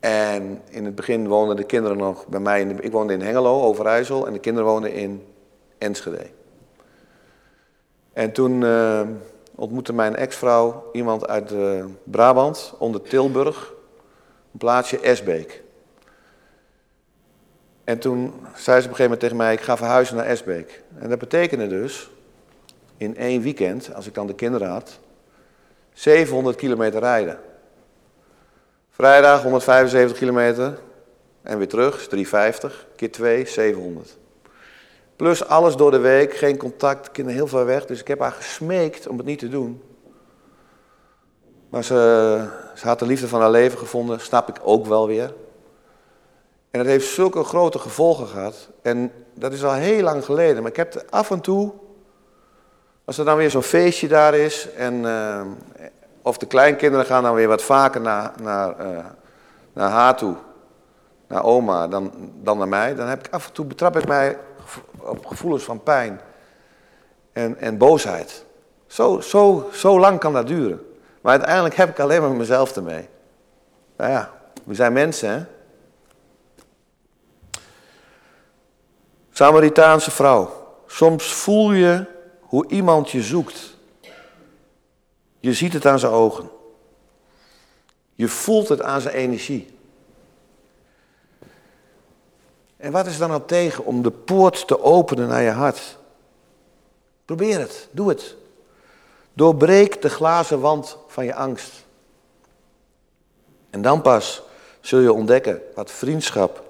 En 0.00 0.62
in 0.68 0.84
het 0.84 0.94
begin 0.94 1.28
woonden 1.28 1.56
de 1.56 1.64
kinderen 1.64 1.96
nog 1.96 2.26
bij 2.26 2.40
mij. 2.40 2.60
In 2.60 2.82
ik 2.82 2.92
woonde 2.92 3.12
in 3.12 3.22
Hengelo, 3.22 3.62
Overijssel. 3.62 4.26
En 4.26 4.32
de 4.32 4.38
kinderen 4.38 4.70
woonden 4.70 4.92
in 4.92 5.34
Enschede. 5.78 6.26
En 8.12 8.32
toen 8.32 8.60
uh, 8.60 9.00
ontmoette 9.54 9.92
mijn 9.92 10.16
ex-vrouw 10.16 10.90
iemand 10.92 11.26
uit 11.26 11.52
uh, 11.52 11.84
Brabant, 12.04 12.74
onder 12.78 13.02
Tilburg. 13.02 13.72
Een 14.52 14.58
plaatsje 14.58 15.00
Esbeek. 15.00 15.62
En 17.84 17.98
toen 17.98 18.32
zei 18.54 18.54
ze 18.54 18.62
op 18.62 18.74
een 18.74 18.80
gegeven 18.80 19.02
moment 19.02 19.20
tegen 19.20 19.36
mij, 19.36 19.52
ik 19.52 19.60
ga 19.60 19.76
verhuizen 19.76 20.16
naar 20.16 20.26
Esbeek. 20.26 20.82
En 20.98 21.08
dat 21.08 21.18
betekende 21.18 21.66
dus, 21.66 22.10
in 22.96 23.16
één 23.16 23.42
weekend, 23.42 23.94
als 23.94 24.06
ik 24.06 24.14
dan 24.14 24.26
de 24.26 24.34
kinderen 24.34 24.68
had, 24.68 24.98
700 25.92 26.56
kilometer 26.56 27.00
rijden. 27.00 27.38
Vrijdag 28.90 29.42
175 29.42 30.18
kilometer 30.18 30.78
en 31.42 31.58
weer 31.58 31.68
terug, 31.68 31.96
is 31.96 32.08
350, 32.08 32.86
keer 32.96 33.12
2, 33.12 33.46
700. 33.46 34.16
Plus 35.16 35.48
alles 35.48 35.76
door 35.76 35.90
de 35.90 35.98
week, 35.98 36.34
geen 36.34 36.56
contact, 36.56 37.10
kinderen 37.10 37.40
heel 37.40 37.48
ver 37.48 37.66
weg. 37.66 37.86
Dus 37.86 38.00
ik 38.00 38.08
heb 38.08 38.18
haar 38.18 38.32
gesmeekt 38.32 39.06
om 39.06 39.16
het 39.16 39.26
niet 39.26 39.38
te 39.38 39.48
doen. 39.48 39.82
Maar 41.68 41.84
ze, 41.84 42.48
ze 42.74 42.86
had 42.86 42.98
de 42.98 43.06
liefde 43.06 43.28
van 43.28 43.40
haar 43.40 43.50
leven 43.50 43.78
gevonden, 43.78 44.20
snap 44.20 44.48
ik 44.48 44.56
ook 44.62 44.86
wel 44.86 45.06
weer. 45.06 45.34
En 46.70 46.78
het 46.78 46.88
heeft 46.88 47.08
zulke 47.08 47.44
grote 47.44 47.78
gevolgen 47.78 48.26
gehad. 48.26 48.68
En 48.82 49.12
dat 49.34 49.52
is 49.52 49.64
al 49.64 49.72
heel 49.72 50.02
lang 50.02 50.24
geleden. 50.24 50.62
Maar 50.62 50.70
ik 50.70 50.76
heb 50.76 51.04
af 51.10 51.30
en 51.30 51.40
toe, 51.40 51.72
als 53.04 53.18
er 53.18 53.24
dan 53.24 53.36
weer 53.36 53.50
zo'n 53.50 53.62
feestje 53.62 54.08
daar 54.08 54.34
is, 54.34 54.68
en, 54.76 54.94
uh, 54.94 55.40
of 56.22 56.38
de 56.38 56.46
kleinkinderen 56.46 57.06
gaan 57.06 57.22
dan 57.22 57.34
weer 57.34 57.48
wat 57.48 57.62
vaker 57.62 58.00
naar, 58.00 58.32
naar, 58.42 58.86
uh, 58.86 59.04
naar 59.72 59.90
haar 59.90 60.16
toe, 60.16 60.34
naar 61.28 61.44
oma, 61.44 61.88
dan, 61.88 62.12
dan 62.42 62.58
naar 62.58 62.68
mij, 62.68 62.94
dan 62.94 63.06
heb 63.06 63.26
ik 63.26 63.32
af 63.32 63.46
en 63.46 63.52
toe 63.52 63.64
betrap 63.64 63.96
ik 63.96 64.08
mij 64.08 64.38
op 65.08 65.26
gevoelens 65.26 65.64
van 65.64 65.82
pijn 65.82 66.20
en, 67.32 67.58
en 67.58 67.78
boosheid. 67.78 68.44
Zo, 68.86 69.20
zo, 69.20 69.68
zo 69.72 69.98
lang 69.98 70.18
kan 70.18 70.32
dat 70.32 70.46
duren. 70.46 70.86
Maar 71.20 71.32
uiteindelijk 71.32 71.74
heb 71.74 71.88
ik 71.88 72.00
alleen 72.00 72.20
maar 72.20 72.30
mezelf 72.30 72.76
ermee. 72.76 73.08
Nou 73.96 74.10
ja, 74.10 74.32
we 74.64 74.74
zijn 74.74 74.92
mensen, 74.92 75.30
hè? 75.30 75.44
Samaritaanse 79.30 80.10
vrouw. 80.10 80.66
Soms 80.86 81.34
voel 81.34 81.72
je 81.72 82.04
hoe 82.40 82.68
iemand 82.68 83.10
je 83.10 83.22
zoekt. 83.22 83.76
Je 85.40 85.52
ziet 85.52 85.72
het 85.72 85.86
aan 85.86 85.98
zijn 85.98 86.12
ogen. 86.12 86.50
Je 88.14 88.28
voelt 88.28 88.68
het 88.68 88.82
aan 88.82 89.00
zijn 89.00 89.14
energie. 89.14 89.75
En 92.76 92.92
wat 92.92 93.06
is 93.06 93.18
dan 93.18 93.30
al 93.30 93.44
tegen 93.44 93.84
om 93.84 94.02
de 94.02 94.10
poort 94.10 94.66
te 94.66 94.82
openen 94.82 95.28
naar 95.28 95.42
je 95.42 95.50
hart? 95.50 95.98
Probeer 97.24 97.58
het, 97.58 97.88
doe 97.90 98.08
het. 98.08 98.34
Doorbreek 99.32 100.02
de 100.02 100.08
glazen 100.08 100.60
wand 100.60 100.96
van 101.06 101.24
je 101.24 101.34
angst. 101.34 101.72
En 103.70 103.82
dan 103.82 104.02
pas 104.02 104.42
zul 104.80 105.00
je 105.00 105.12
ontdekken 105.12 105.62
wat 105.74 105.90
vriendschap 105.90 106.64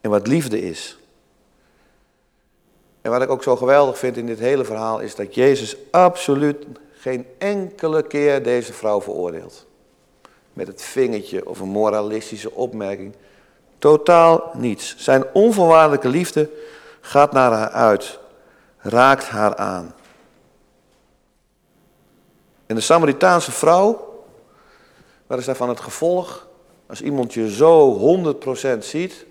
en 0.00 0.10
wat 0.10 0.26
liefde 0.26 0.60
is. 0.60 0.98
En 3.00 3.10
wat 3.10 3.22
ik 3.22 3.30
ook 3.30 3.42
zo 3.42 3.56
geweldig 3.56 3.98
vind 3.98 4.16
in 4.16 4.26
dit 4.26 4.38
hele 4.38 4.64
verhaal 4.64 5.00
is 5.00 5.14
dat 5.14 5.34
Jezus 5.34 5.76
absoluut 5.90 6.66
geen 6.92 7.26
enkele 7.38 8.02
keer 8.02 8.42
deze 8.42 8.72
vrouw 8.72 9.00
veroordeelt. 9.00 9.66
Met 10.52 10.66
het 10.66 10.82
vingertje 10.82 11.48
of 11.48 11.60
een 11.60 11.68
moralistische 11.68 12.52
opmerking. 12.52 13.14
Totaal 13.78 14.50
niets. 14.54 14.96
Zijn 14.96 15.24
onvoorwaardelijke 15.32 16.08
liefde 16.08 16.50
gaat 17.00 17.32
naar 17.32 17.52
haar 17.52 17.70
uit, 17.70 18.18
raakt 18.78 19.28
haar 19.28 19.56
aan. 19.56 19.94
En 22.66 22.74
de 22.74 22.80
Samaritaanse 22.80 23.52
vrouw, 23.52 24.22
wat 25.26 25.38
is 25.38 25.44
daarvan 25.44 25.68
het 25.68 25.80
gevolg? 25.80 26.46
Als 26.86 27.02
iemand 27.02 27.34
je 27.34 27.50
zo 27.50 27.98
100% 28.74 28.78
ziet, 28.78 29.26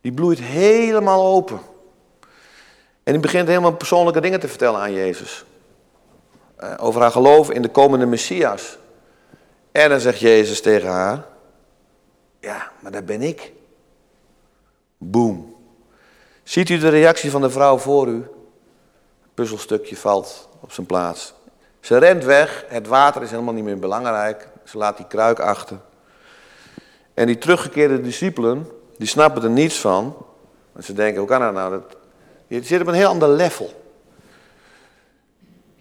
die 0.00 0.12
bloeit 0.12 0.38
helemaal 0.38 1.26
open. 1.26 1.60
En 3.02 3.12
die 3.12 3.20
begint 3.20 3.48
helemaal 3.48 3.72
persoonlijke 3.72 4.20
dingen 4.20 4.40
te 4.40 4.48
vertellen 4.48 4.80
aan 4.80 4.92
Jezus. 4.92 5.44
Uh, 6.60 6.74
over 6.76 7.00
haar 7.00 7.10
geloof 7.10 7.50
in 7.50 7.62
de 7.62 7.68
komende 7.68 8.06
Messias. 8.06 8.78
En 9.72 9.88
dan 9.88 10.00
zegt 10.00 10.18
Jezus 10.18 10.60
tegen 10.60 10.88
haar, 10.88 11.24
ja, 12.42 12.72
maar 12.80 12.92
dat 12.92 13.06
ben 13.06 13.22
ik. 13.22 13.52
Boom. 14.98 15.56
Ziet 16.42 16.68
u 16.68 16.78
de 16.78 16.88
reactie 16.88 17.30
van 17.30 17.40
de 17.40 17.50
vrouw 17.50 17.78
voor 17.78 18.08
u? 18.08 18.16
Het 19.22 19.34
puzzelstukje 19.34 19.96
valt 19.96 20.48
op 20.60 20.72
zijn 20.72 20.86
plaats. 20.86 21.34
Ze 21.80 21.98
rent 21.98 22.24
weg, 22.24 22.64
het 22.68 22.86
water 22.86 23.22
is 23.22 23.30
helemaal 23.30 23.54
niet 23.54 23.64
meer 23.64 23.78
belangrijk. 23.78 24.48
Ze 24.64 24.78
laat 24.78 24.96
die 24.96 25.06
kruik 25.06 25.40
achter. 25.40 25.78
En 27.14 27.26
die 27.26 27.38
teruggekeerde 27.38 28.00
discipelen, 28.00 28.68
die 28.98 29.08
snappen 29.08 29.42
er 29.42 29.50
niets 29.50 29.78
van. 29.80 30.16
Want 30.72 30.84
ze 30.84 30.92
denken, 30.92 31.18
hoe 31.18 31.28
kan 31.28 31.40
dat 31.40 31.52
nou? 31.52 31.70
Dat, 31.70 31.96
je 32.46 32.62
zit 32.62 32.80
op 32.80 32.86
een 32.86 32.94
heel 32.94 33.08
ander 33.08 33.28
level. 33.28 33.84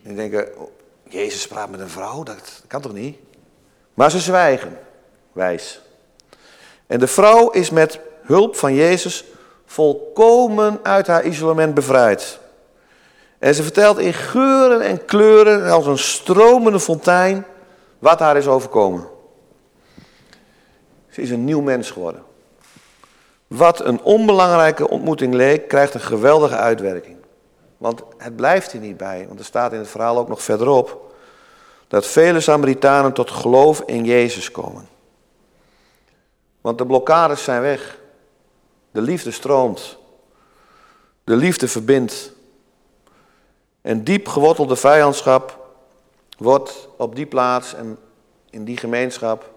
En 0.03 0.16
die 0.16 0.16
denken, 0.16 0.57
oh, 0.57 0.70
Jezus 1.03 1.47
praat 1.47 1.70
met 1.70 1.80
een 1.80 1.89
vrouw, 1.89 2.24
dat 2.24 2.64
kan 2.68 2.82
toch 2.82 2.93
niet? 2.93 3.18
Maar 3.93 4.12
ze 4.12 4.20
zwijgen, 4.20 4.80
wijs. 5.32 5.82
En 6.91 6.99
de 6.99 7.07
vrouw 7.07 7.49
is 7.49 7.69
met 7.69 7.99
hulp 8.21 8.55
van 8.55 8.73
Jezus 8.73 9.23
volkomen 9.65 10.79
uit 10.83 11.07
haar 11.07 11.25
isolement 11.25 11.73
bevrijd. 11.73 12.39
En 13.39 13.55
ze 13.55 13.63
vertelt 13.63 13.97
in 13.97 14.13
geuren 14.13 14.81
en 14.81 15.05
kleuren, 15.05 15.71
als 15.71 15.85
een 15.85 15.97
stromende 15.97 16.79
fontein, 16.79 17.45
wat 17.99 18.19
haar 18.19 18.37
is 18.37 18.47
overkomen. 18.47 19.07
Ze 21.09 21.21
is 21.21 21.29
een 21.29 21.45
nieuw 21.45 21.61
mens 21.61 21.91
geworden. 21.91 22.23
Wat 23.47 23.85
een 23.85 24.01
onbelangrijke 24.01 24.89
ontmoeting 24.89 25.33
leek, 25.33 25.67
krijgt 25.67 25.93
een 25.93 25.99
geweldige 25.99 26.55
uitwerking. 26.55 27.17
Want 27.77 28.01
het 28.17 28.35
blijft 28.35 28.71
hier 28.71 28.81
niet 28.81 28.97
bij, 28.97 29.25
want 29.27 29.39
er 29.39 29.45
staat 29.45 29.73
in 29.73 29.79
het 29.79 29.89
verhaal 29.89 30.17
ook 30.17 30.29
nog 30.29 30.41
verderop 30.41 31.13
dat 31.87 32.07
vele 32.07 32.39
Samaritanen 32.39 33.13
tot 33.13 33.31
geloof 33.31 33.83
in 33.85 34.05
Jezus 34.05 34.51
komen. 34.51 34.90
Want 36.62 36.78
de 36.78 36.86
blokkades 36.86 37.43
zijn 37.43 37.62
weg. 37.62 37.99
De 38.91 39.01
liefde 39.01 39.32
stroomt. 39.32 39.97
De 41.24 41.36
liefde 41.36 41.68
verbindt. 41.68 42.34
En 43.82 44.03
diep 44.03 44.28
gewortelde 44.28 44.76
vijandschap 44.76 45.59
wordt 46.38 46.88
op 46.97 47.16
die 47.16 47.26
plaats 47.26 47.74
en 47.74 47.97
in 48.49 48.64
die 48.64 48.78
gemeenschap 48.78 49.53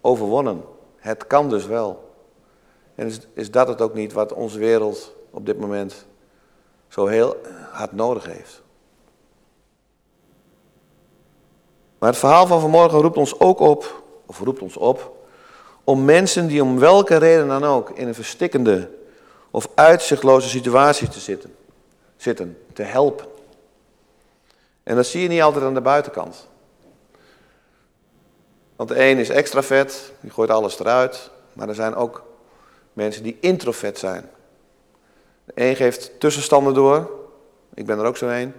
overwonnen. 0.00 0.64
Het 0.96 1.26
kan 1.26 1.48
dus 1.48 1.66
wel. 1.66 2.12
En 2.94 3.06
is, 3.06 3.20
is 3.32 3.50
dat 3.50 3.68
het 3.68 3.80
ook 3.80 3.94
niet 3.94 4.12
wat 4.12 4.32
onze 4.32 4.58
wereld 4.58 5.12
op 5.30 5.46
dit 5.46 5.58
moment 5.58 6.06
zo 6.88 7.06
heel 7.06 7.36
hard 7.70 7.92
nodig 7.92 8.24
heeft? 8.24 8.62
Maar 11.98 12.08
het 12.08 12.18
verhaal 12.18 12.46
van 12.46 12.60
vanmorgen 12.60 13.00
roept 13.00 13.16
ons 13.16 13.40
ook 13.40 13.60
op, 13.60 14.02
of 14.26 14.40
roept 14.40 14.62
ons 14.62 14.76
op, 14.76 15.17
om 15.88 16.04
mensen 16.04 16.46
die 16.46 16.62
om 16.62 16.78
welke 16.78 17.16
reden 17.16 17.48
dan 17.48 17.64
ook 17.64 17.90
in 17.90 18.08
een 18.08 18.14
verstikkende 18.14 18.90
of 19.50 19.68
uitzichtloze 19.74 20.48
situatie 20.48 21.08
te 21.08 21.20
zitten, 21.20 21.54
zitten 22.16 22.58
te 22.72 22.82
helpen. 22.82 23.26
En 24.82 24.96
dat 24.96 25.06
zie 25.06 25.22
je 25.22 25.28
niet 25.28 25.42
altijd 25.42 25.64
aan 25.64 25.74
de 25.74 25.80
buitenkant. 25.80 26.48
Want 28.76 28.88
de 28.88 29.04
een 29.04 29.18
is 29.18 29.28
extra 29.28 29.62
vet, 29.62 30.12
die 30.20 30.30
gooit 30.30 30.50
alles 30.50 30.78
eruit, 30.78 31.30
maar 31.52 31.68
er 31.68 31.74
zijn 31.74 31.94
ook 31.94 32.24
mensen 32.92 33.22
die 33.22 33.36
introvert 33.40 33.98
zijn. 33.98 34.30
De 35.44 35.52
een 35.54 35.76
geeft 35.76 36.20
tussenstanden 36.20 36.74
door, 36.74 37.10
ik 37.74 37.86
ben 37.86 37.98
er 37.98 38.04
ook 38.04 38.16
zo 38.16 38.28
een. 38.28 38.54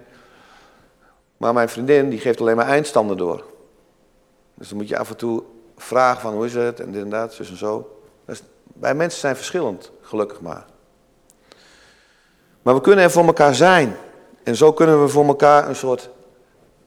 Maar 1.36 1.52
mijn 1.52 1.68
vriendin 1.68 2.08
die 2.08 2.20
geeft 2.20 2.40
alleen 2.40 2.56
maar 2.56 2.68
eindstanden 2.68 3.16
door. 3.16 3.44
Dus 4.54 4.68
dan 4.68 4.78
moet 4.78 4.88
je 4.88 4.98
af 4.98 5.10
en 5.10 5.16
toe 5.16 5.42
vragen 5.82 6.20
van 6.20 6.32
hoe 6.32 6.46
is 6.46 6.54
het 6.54 6.80
en 6.80 6.92
dit 6.92 7.02
en 7.02 7.10
dat, 7.10 7.38
en 7.38 7.56
zo. 7.56 8.00
Wij 8.72 8.94
mensen 8.94 9.20
zijn 9.20 9.36
verschillend, 9.36 9.90
gelukkig 10.00 10.40
maar. 10.40 10.64
Maar 12.62 12.74
we 12.74 12.80
kunnen 12.80 13.04
er 13.04 13.10
voor 13.10 13.24
elkaar 13.24 13.54
zijn. 13.54 13.96
En 14.42 14.56
zo 14.56 14.72
kunnen 14.72 15.02
we 15.02 15.08
voor 15.08 15.26
elkaar 15.26 15.68
een 15.68 15.76
soort 15.76 16.10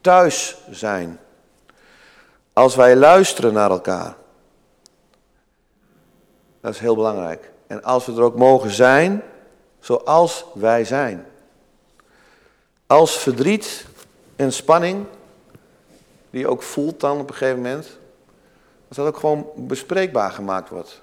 thuis 0.02 0.58
zijn. 0.70 1.20
Als 2.54 2.76
wij 2.76 2.96
luisteren 2.96 3.54
naar 3.54 3.72
elkaar. 3.72 4.16
Dat 6.62 6.74
is 6.74 6.80
heel 6.80 6.96
belangrijk. 6.96 7.52
En 7.68 7.84
als 7.84 8.06
we 8.06 8.14
er 8.14 8.22
ook 8.22 8.38
mogen 8.38 8.72
zijn, 8.72 9.24
zoals 9.80 10.46
wij 10.54 10.86
zijn. 10.86 11.26
Als 12.88 13.18
verdriet 13.18 13.86
en 14.36 14.54
spanning, 14.54 15.06
die 16.30 16.40
je 16.40 16.48
ook 16.48 16.62
voelt 16.62 17.00
dan 17.00 17.20
op 17.20 17.30
een 17.30 17.36
gegeven 17.36 17.62
moment, 17.62 17.98
als 18.98 19.06
dat 19.06 19.14
ook 19.14 19.20
gewoon 19.20 19.48
bespreekbaar 19.56 20.32
gemaakt 20.32 20.70
wordt. 20.70 21.02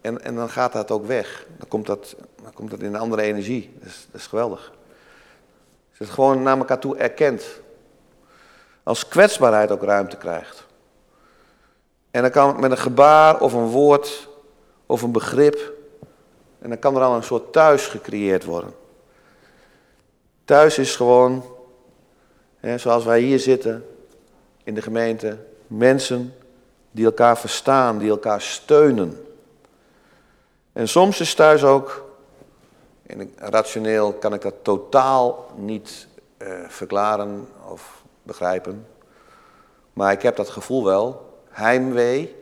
En, 0.00 0.24
en 0.24 0.34
dan 0.34 0.48
gaat 0.48 0.72
dat 0.72 0.90
ook 0.90 1.06
weg. 1.06 1.46
Dan 1.58 1.68
komt 1.68 1.86
dat, 1.86 2.16
dan 2.42 2.52
komt 2.52 2.70
dat 2.70 2.80
in 2.80 2.94
een 2.94 3.00
andere 3.00 3.22
energie. 3.22 3.72
Dat 3.78 3.88
is, 3.88 4.06
dat 4.10 4.20
is 4.20 4.26
geweldig. 4.26 4.72
Als 5.88 5.98
het 5.98 6.10
gewoon 6.10 6.42
naar 6.42 6.58
elkaar 6.58 6.78
toe 6.78 6.96
erkent. 6.96 7.44
Als 8.82 9.08
kwetsbaarheid 9.08 9.70
ook 9.70 9.82
ruimte 9.82 10.16
krijgt. 10.16 10.66
En 12.10 12.22
dan 12.22 12.30
kan 12.30 12.48
het 12.48 12.58
met 12.58 12.70
een 12.70 12.78
gebaar 12.78 13.40
of 13.40 13.52
een 13.52 13.66
woord 13.66 14.28
of 14.86 15.02
een 15.02 15.12
begrip. 15.12 15.72
En 16.58 16.68
dan 16.68 16.78
kan 16.78 16.96
er 16.96 17.02
al 17.02 17.16
een 17.16 17.22
soort 17.22 17.52
thuis 17.52 17.86
gecreëerd 17.86 18.44
worden. 18.44 18.74
Thuis 20.44 20.78
is 20.78 20.96
gewoon, 20.96 21.44
hè, 22.56 22.78
zoals 22.78 23.04
wij 23.04 23.20
hier 23.20 23.38
zitten 23.38 23.86
in 24.64 24.74
de 24.74 24.82
gemeente, 24.82 25.38
mensen 25.66 26.34
die 26.94 27.04
elkaar 27.04 27.38
verstaan, 27.38 27.98
die 27.98 28.10
elkaar 28.10 28.40
steunen. 28.40 29.26
En 30.72 30.88
soms 30.88 31.20
is 31.20 31.34
thuis 31.34 31.64
ook, 31.64 32.04
en 33.06 33.32
rationeel 33.36 34.12
kan 34.12 34.34
ik 34.34 34.42
dat 34.42 34.54
totaal 34.62 35.50
niet 35.56 36.06
uh, 36.38 36.48
verklaren 36.68 37.48
of 37.68 38.02
begrijpen, 38.22 38.86
maar 39.92 40.12
ik 40.12 40.22
heb 40.22 40.36
dat 40.36 40.48
gevoel 40.48 40.84
wel, 40.84 41.38
heimwee, 41.48 42.36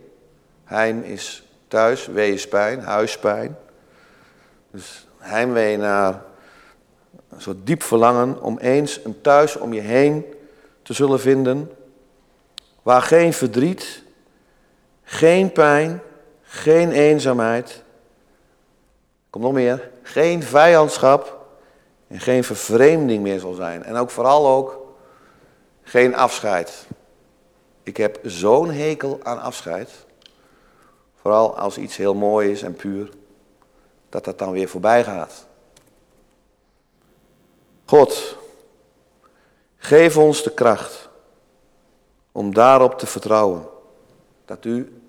heim 0.65 1.03
is 1.03 1.49
thuis, 1.69 2.07
wee 2.07 2.33
is 2.33 2.49
pijn, 2.49 2.81
huispijn. 2.81 3.57
Dus 4.71 5.07
heimwee 5.19 5.77
naar 5.77 6.23
een 7.29 7.41
soort 7.41 7.67
diep 7.67 7.83
verlangen 7.83 8.43
om 8.43 8.59
eens 8.59 9.01
een 9.05 9.21
thuis 9.21 9.57
om 9.57 9.73
je 9.73 9.81
heen 9.81 10.25
te 10.83 10.93
zullen 10.93 11.21
vinden, 11.21 11.71
waar 12.83 13.03
geen 13.03 13.33
verdriet, 13.33 14.03
geen 15.13 15.53
pijn, 15.53 16.03
geen 16.43 16.91
eenzaamheid, 16.93 17.83
komt 19.31 19.45
nog 19.45 19.53
meer, 19.53 19.91
geen 20.03 20.43
vijandschap 20.43 21.47
en 22.07 22.21
geen 22.21 22.45
vervreemding 22.45 23.23
meer 23.23 23.41
zal 23.41 23.53
zijn. 23.53 23.85
En 23.85 23.97
ook 23.97 24.11
vooral 24.11 24.47
ook 24.47 24.95
geen 25.83 26.15
afscheid. 26.15 26.87
Ik 27.83 27.97
heb 27.97 28.19
zo'n 28.23 28.71
hekel 28.71 29.21
aan 29.23 29.41
afscheid. 29.41 29.91
Vooral 31.21 31.59
als 31.59 31.79
iets 31.79 31.97
heel 31.97 32.15
mooi 32.15 32.51
is 32.51 32.63
en 32.63 32.75
puur, 32.75 33.11
dat 34.09 34.25
dat 34.25 34.39
dan 34.39 34.53
weer 34.53 34.69
voorbij 34.69 35.05
gaat. 35.05 35.47
God, 37.85 38.37
geef 39.77 40.17
ons 40.17 40.43
de 40.43 40.55
kracht 40.55 41.09
om 42.33 42.55
daarop 42.55 42.99
te 42.99 43.07
vertrouwen. 43.07 43.67
Dat 44.45 44.65
u, 44.65 45.02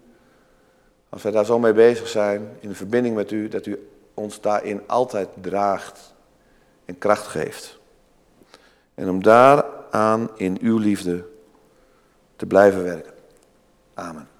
als 1.13 1.23
wij 1.23 1.31
daar 1.31 1.45
zo 1.45 1.59
mee 1.59 1.73
bezig 1.73 2.07
zijn, 2.07 2.49
in 2.59 2.69
de 2.69 2.75
verbinding 2.75 3.15
met 3.15 3.31
u, 3.31 3.47
dat 3.47 3.65
u 3.65 3.89
ons 4.13 4.41
daarin 4.41 4.81
altijd 4.87 5.29
draagt 5.41 6.13
en 6.85 6.97
kracht 6.97 7.27
geeft. 7.27 7.79
En 8.95 9.09
om 9.09 9.23
daaraan 9.23 10.29
in 10.35 10.57
uw 10.61 10.77
liefde 10.77 11.25
te 12.35 12.45
blijven 12.45 12.83
werken. 12.83 13.13
Amen. 13.93 14.32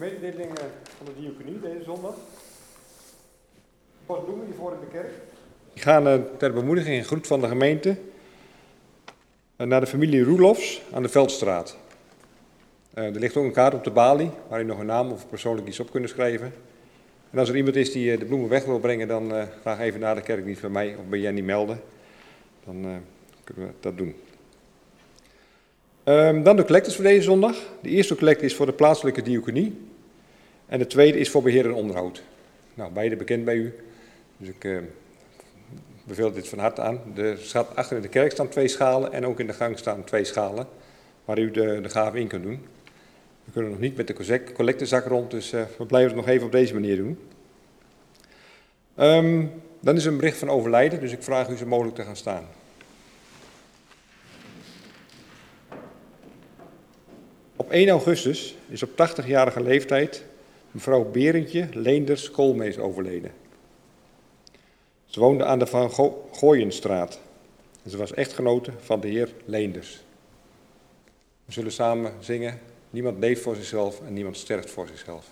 Mededeling 0.00 0.50
van 0.96 1.06
de 1.06 1.20
diaconie 1.20 1.60
deze 1.60 1.84
zondag. 1.84 2.14
Wat 4.06 4.26
doen 4.26 4.38
we 4.38 4.44
hiervoor 4.46 4.72
in 4.72 4.80
de 4.80 4.86
kerk? 4.92 5.12
We 5.72 5.80
gaan 5.80 6.06
uh, 6.06 6.14
ter 6.38 6.52
bemoediging 6.52 6.98
en 6.98 7.04
groet 7.04 7.26
van 7.26 7.40
de 7.40 7.48
gemeente 7.48 7.96
uh, 9.56 9.66
naar 9.66 9.80
de 9.80 9.86
familie 9.86 10.24
Roelofs 10.24 10.82
aan 10.92 11.02
de 11.02 11.08
Veldstraat. 11.08 11.76
Uh, 12.94 13.04
er 13.04 13.18
ligt 13.18 13.36
ook 13.36 13.44
een 13.44 13.52
kaart 13.52 13.74
op 13.74 13.84
de 13.84 13.90
balie 13.90 14.30
waar 14.48 14.60
u 14.60 14.64
nog 14.64 14.78
een 14.78 14.86
naam 14.86 15.10
of 15.10 15.28
persoonlijk 15.28 15.68
iets 15.68 15.80
op 15.80 15.90
kunnen 15.90 16.08
schrijven. 16.08 16.52
En 17.30 17.38
als 17.38 17.48
er 17.48 17.56
iemand 17.56 17.76
is 17.76 17.92
die 17.92 18.18
de 18.18 18.24
bloemen 18.24 18.48
weg 18.48 18.64
wil 18.64 18.78
brengen, 18.78 19.08
dan 19.08 19.32
graag 19.60 19.80
even 19.80 20.00
naar 20.00 20.14
de 20.14 20.22
kerk, 20.22 20.44
niet 20.44 20.60
bij 20.60 20.70
mij 20.70 20.96
of 20.98 21.04
bij 21.04 21.18
Jenny 21.18 21.40
melden. 21.40 21.80
Dan 22.64 23.02
kunnen 23.44 23.66
we 23.66 23.72
dat 23.80 23.98
doen. 23.98 24.14
Um, 26.04 26.42
dan 26.42 26.56
de 26.56 26.64
collectors 26.64 26.94
voor 26.94 27.04
deze 27.04 27.22
zondag. 27.22 27.56
De 27.82 27.88
eerste 27.88 28.16
collecte 28.16 28.44
is 28.44 28.54
voor 28.54 28.66
de 28.66 28.72
plaatselijke 28.72 29.22
diaconie. 29.22 29.89
En 30.70 30.78
de 30.78 30.86
tweede 30.86 31.18
is 31.18 31.30
voor 31.30 31.42
beheer 31.42 31.64
en 31.64 31.72
onderhoud. 31.72 32.22
Nou, 32.74 32.92
beide 32.92 33.16
bekend 33.16 33.44
bij 33.44 33.54
u. 33.54 33.74
Dus 34.36 34.48
ik 34.48 34.64
uh, 34.64 34.78
beveel 36.04 36.32
dit 36.32 36.48
van 36.48 36.58
harte 36.58 36.80
aan. 36.80 37.00
Staat 37.38 37.76
achter 37.76 37.96
in 37.96 38.02
de 38.02 38.08
kerk 38.08 38.32
staan 38.32 38.48
twee 38.48 38.68
schalen 38.68 39.12
en 39.12 39.26
ook 39.26 39.40
in 39.40 39.46
de 39.46 39.52
gang 39.52 39.78
staan 39.78 40.04
twee 40.04 40.24
schalen. 40.24 40.66
Waar 41.24 41.38
u 41.38 41.50
de, 41.50 41.80
de 41.80 41.88
gave 41.88 42.18
in 42.18 42.26
kunt 42.26 42.42
doen. 42.42 42.66
We 43.44 43.52
kunnen 43.52 43.70
nog 43.70 43.80
niet 43.80 43.96
met 43.96 44.06
de 44.06 44.52
collectezak 44.52 45.06
rond, 45.06 45.30
dus 45.30 45.52
uh, 45.52 45.62
we 45.78 45.86
blijven 45.86 46.10
het 46.10 46.20
nog 46.20 46.28
even 46.28 46.46
op 46.46 46.52
deze 46.52 46.74
manier 46.74 46.96
doen. 46.96 47.18
Um, 48.98 49.52
dan 49.80 49.96
is 49.96 50.04
een 50.04 50.16
bericht 50.16 50.38
van 50.38 50.50
overlijden, 50.50 51.00
dus 51.00 51.12
ik 51.12 51.22
vraag 51.22 51.48
u 51.48 51.56
zo 51.56 51.66
mogelijk 51.66 51.96
te 51.96 52.02
gaan 52.02 52.16
staan. 52.16 52.44
Op 57.56 57.70
1 57.70 57.88
augustus 57.88 58.56
is 58.68 58.82
op 58.82 58.90
80-jarige 58.90 59.62
leeftijd 59.62 60.28
mevrouw 60.70 61.04
Berendje 61.04 61.68
Leenders 61.72 62.30
Koolmees 62.30 62.78
overleden. 62.78 63.32
Ze 65.06 65.20
woonde 65.20 65.44
aan 65.44 65.58
de 65.58 65.66
Van 65.66 65.90
Go 65.90 66.28
Gooienstraat 66.32 67.20
en 67.82 67.90
ze 67.90 67.96
was 67.96 68.14
echtgenote 68.14 68.72
van 68.78 69.00
de 69.00 69.08
heer 69.08 69.34
Leenders. 69.44 70.02
We 71.44 71.52
zullen 71.52 71.72
samen 71.72 72.12
zingen, 72.20 72.60
niemand 72.90 73.18
leeft 73.18 73.42
voor 73.42 73.56
zichzelf 73.56 74.00
en 74.06 74.12
niemand 74.12 74.36
sterft 74.36 74.70
voor 74.70 74.86
zichzelf. 74.86 75.26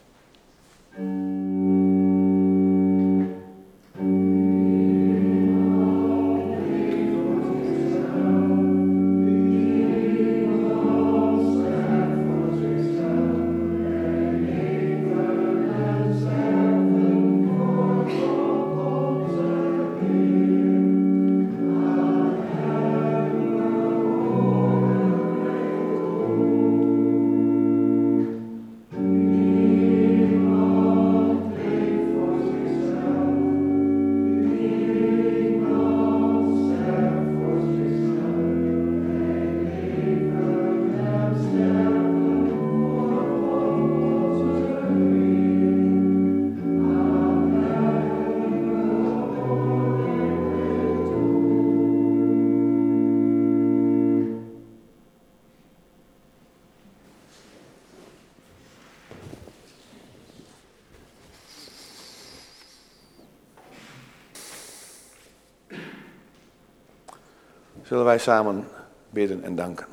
Zullen 67.88 68.04
wij 68.04 68.18
samen 68.18 68.68
bidden 69.10 69.42
en 69.42 69.54
danken. 69.54 69.86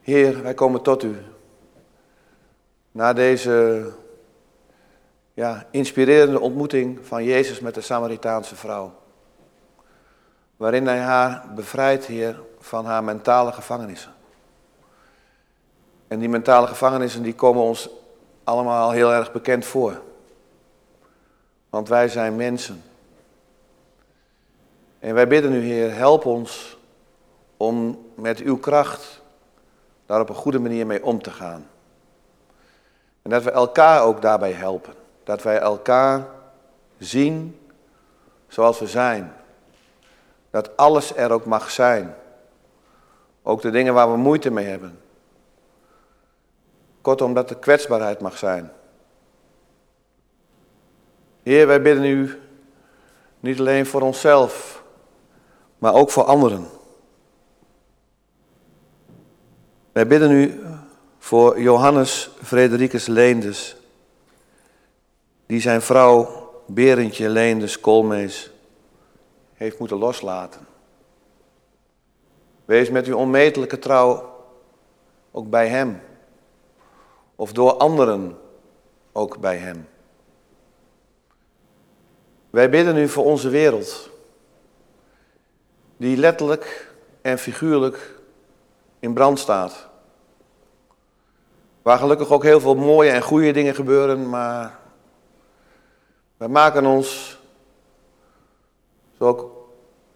Heer, 0.00 0.42
wij 0.42 0.54
komen 0.54 0.82
tot 0.82 1.02
u. 1.02 1.16
Na 2.90 3.12
deze 3.12 3.92
ja, 5.34 5.66
inspirerende 5.70 6.40
ontmoeting 6.40 7.06
van 7.06 7.24
Jezus 7.24 7.60
met 7.60 7.74
de 7.74 7.80
Samaritaanse 7.80 8.56
vrouw. 8.56 8.92
Waarin 10.56 10.86
hij 10.86 10.98
haar 10.98 11.44
bevrijdt, 11.54 12.04
Heer, 12.04 12.40
van 12.58 12.86
haar 12.86 13.04
mentale 13.04 13.52
gevangenissen. 13.52 14.13
En 16.08 16.18
die 16.18 16.28
mentale 16.28 16.66
gevangenissen 16.66 17.22
die 17.22 17.34
komen 17.34 17.62
ons 17.62 17.88
allemaal 18.44 18.90
heel 18.90 19.12
erg 19.12 19.32
bekend 19.32 19.64
voor. 19.64 20.00
Want 21.70 21.88
wij 21.88 22.08
zijn 22.08 22.36
mensen. 22.36 22.82
En 24.98 25.14
wij 25.14 25.28
bidden 25.28 25.52
u, 25.52 25.60
Heer, 25.60 25.94
help 25.94 26.24
ons 26.24 26.78
om 27.56 28.04
met 28.14 28.40
uw 28.40 28.58
kracht 28.58 29.22
daar 30.06 30.20
op 30.20 30.28
een 30.28 30.34
goede 30.34 30.58
manier 30.58 30.86
mee 30.86 31.04
om 31.04 31.22
te 31.22 31.30
gaan. 31.30 31.66
En 33.22 33.30
dat 33.30 33.42
we 33.42 33.50
elkaar 33.50 34.02
ook 34.02 34.22
daarbij 34.22 34.52
helpen. 34.52 34.94
Dat 35.24 35.42
wij 35.42 35.58
elkaar 35.58 36.26
zien 36.98 37.60
zoals 38.48 38.78
we 38.78 38.86
zijn. 38.86 39.32
Dat 40.50 40.76
alles 40.76 41.16
er 41.16 41.32
ook 41.32 41.44
mag 41.44 41.70
zijn. 41.70 42.14
Ook 43.42 43.62
de 43.62 43.70
dingen 43.70 43.94
waar 43.94 44.10
we 44.10 44.16
moeite 44.16 44.50
mee 44.50 44.66
hebben. 44.66 45.00
Kortom, 47.04 47.34
dat 47.34 47.50
er 47.50 47.56
kwetsbaarheid 47.56 48.20
mag 48.20 48.38
zijn. 48.38 48.72
Heer, 51.42 51.66
wij 51.66 51.82
bidden 51.82 52.04
u 52.04 52.40
niet 53.40 53.58
alleen 53.58 53.86
voor 53.86 54.00
onszelf, 54.00 54.82
maar 55.78 55.94
ook 55.94 56.10
voor 56.10 56.22
anderen. 56.22 56.66
Wij 59.92 60.06
bidden 60.06 60.30
u 60.30 60.60
voor 61.18 61.60
Johannes 61.60 62.30
Fredericus 62.42 63.06
Leendes, 63.06 63.76
die 65.46 65.60
zijn 65.60 65.82
vrouw 65.82 66.50
Berendje 66.66 67.28
Leendes 67.28 67.80
Koolmees 67.80 68.50
heeft 69.54 69.78
moeten 69.78 69.98
loslaten. 69.98 70.66
Wees 72.64 72.90
met 72.90 73.06
uw 73.06 73.16
onmetelijke 73.16 73.78
trouw 73.78 74.32
ook 75.30 75.50
bij 75.50 75.68
hem, 75.68 76.00
of 77.36 77.52
door 77.52 77.72
anderen 77.72 78.38
ook 79.12 79.38
bij 79.38 79.56
hem. 79.56 79.88
Wij 82.50 82.70
bidden 82.70 82.96
u 82.96 83.08
voor 83.08 83.24
onze 83.24 83.48
wereld, 83.48 84.10
die 85.96 86.16
letterlijk 86.16 86.94
en 87.22 87.38
figuurlijk 87.38 88.14
in 88.98 89.14
brand 89.14 89.38
staat. 89.38 89.88
Waar 91.82 91.98
gelukkig 91.98 92.30
ook 92.32 92.42
heel 92.42 92.60
veel 92.60 92.74
mooie 92.74 93.10
en 93.10 93.22
goede 93.22 93.52
dingen 93.52 93.74
gebeuren, 93.74 94.28
maar 94.28 94.78
wij 96.36 96.48
maken 96.48 96.86
ons, 96.86 97.38
zo 99.18 99.24
ook 99.24 99.68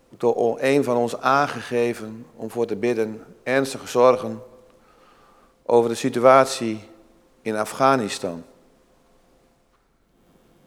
door 0.08 0.56
een 0.60 0.84
van 0.84 0.96
ons 0.96 1.20
aangegeven, 1.20 2.26
om 2.36 2.50
voor 2.50 2.66
te 2.66 2.76
bidden, 2.76 3.24
ernstige 3.42 3.86
zorgen 3.86 4.42
over 5.62 5.90
de 5.90 5.96
situatie 5.96 6.88
in 7.49 7.57
Afghanistan. 7.57 8.44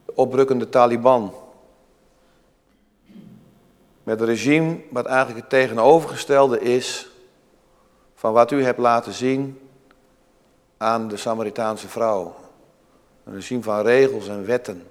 De 0.04 0.14
oprukkende 0.14 0.68
Taliban. 0.68 1.34
Met 4.02 4.20
een 4.20 4.26
regime 4.26 4.80
wat 4.90 5.06
eigenlijk 5.06 5.38
het 5.38 5.48
tegenovergestelde 5.48 6.60
is 6.60 7.10
van 8.14 8.32
wat 8.32 8.50
u 8.50 8.64
hebt 8.64 8.78
laten 8.78 9.12
zien 9.12 9.68
aan 10.76 11.08
de 11.08 11.16
Samaritaanse 11.16 11.88
vrouw. 11.88 12.34
Een 13.24 13.34
regime 13.34 13.62
van 13.62 13.80
regels 13.80 14.28
en 14.28 14.46
wetten. 14.46 14.86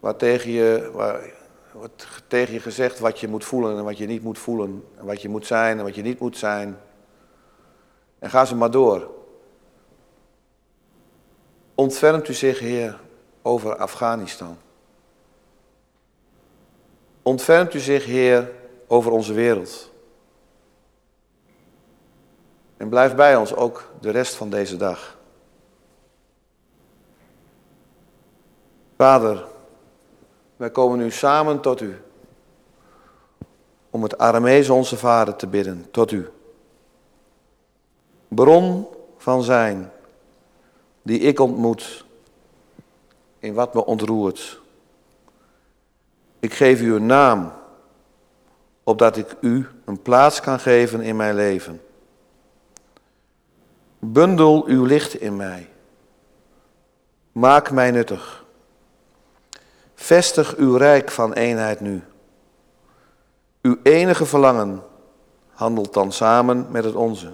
Waar 0.00 0.16
tegen 0.16 0.50
je, 0.50 0.90
wordt 1.72 2.06
tegen 2.26 2.54
je 2.54 2.60
gezegd 2.60 2.98
wat 2.98 3.20
je 3.20 3.28
moet 3.28 3.44
voelen 3.44 3.76
en 3.76 3.84
wat 3.84 3.98
je 3.98 4.06
niet 4.06 4.22
moet 4.22 4.38
voelen. 4.38 4.84
En 4.98 5.06
wat 5.06 5.22
je 5.22 5.28
moet 5.28 5.46
zijn 5.46 5.78
en 5.78 5.84
wat 5.84 5.94
je 5.94 6.02
niet 6.02 6.18
moet 6.18 6.36
zijn. 6.36 6.78
En 8.18 8.30
ga 8.30 8.44
ze 8.44 8.54
maar 8.54 8.70
door. 8.70 9.20
Ontfermt 11.74 12.28
u 12.28 12.32
zich, 12.32 12.58
Heer, 12.58 13.00
over 13.42 13.76
Afghanistan. 13.76 14.56
Ontfermt 17.22 17.74
u 17.74 17.78
zich, 17.78 18.04
Heer, 18.04 18.50
over 18.86 19.12
onze 19.12 19.32
wereld. 19.32 19.90
En 22.76 22.88
blijf 22.88 23.14
bij 23.14 23.36
ons 23.36 23.54
ook 23.54 23.90
de 24.00 24.10
rest 24.10 24.34
van 24.34 24.50
deze 24.50 24.76
dag. 24.76 25.18
Vader, 28.96 29.44
wij 30.56 30.70
komen 30.70 30.98
nu 30.98 31.10
samen 31.10 31.60
tot 31.60 31.80
u. 31.80 32.02
Om 33.90 34.02
het 34.02 34.18
Aramees 34.18 34.70
onze 34.70 34.96
Vader 34.96 35.36
te 35.36 35.46
bidden, 35.46 35.90
tot 35.90 36.10
u. 36.10 36.28
Bron 38.28 38.86
van 39.16 39.42
zijn, 39.42 39.92
die 41.02 41.18
ik 41.18 41.40
ontmoet, 41.40 42.04
in 43.38 43.54
wat 43.54 43.74
me 43.74 43.84
ontroert. 43.84 44.60
Ik 46.38 46.54
geef 46.54 46.80
u 46.80 46.94
een 46.94 47.06
naam, 47.06 47.52
opdat 48.82 49.16
ik 49.16 49.36
u 49.40 49.66
een 49.84 50.02
plaats 50.02 50.40
kan 50.40 50.60
geven 50.60 51.00
in 51.00 51.16
mijn 51.16 51.34
leven. 51.34 51.80
Bundel 53.98 54.66
uw 54.66 54.84
licht 54.84 55.14
in 55.14 55.36
mij. 55.36 55.68
Maak 57.32 57.70
mij 57.70 57.90
nuttig. 57.90 58.44
Vestig 59.94 60.56
uw 60.56 60.76
rijk 60.76 61.10
van 61.10 61.32
eenheid 61.32 61.80
nu. 61.80 62.02
Uw 63.62 63.78
enige 63.82 64.26
verlangen 64.26 64.82
handelt 65.50 65.92
dan 65.92 66.12
samen 66.12 66.66
met 66.70 66.84
het 66.84 66.94
onze. 66.94 67.32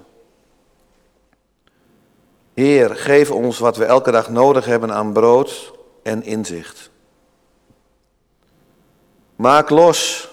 Heer, 2.59 2.95
geef 2.95 3.31
ons 3.31 3.59
wat 3.59 3.77
we 3.77 3.85
elke 3.85 4.11
dag 4.11 4.29
nodig 4.29 4.65
hebben 4.65 4.93
aan 4.93 5.13
brood 5.13 5.73
en 6.03 6.23
inzicht. 6.23 6.89
Maak 9.35 9.69
los 9.69 10.29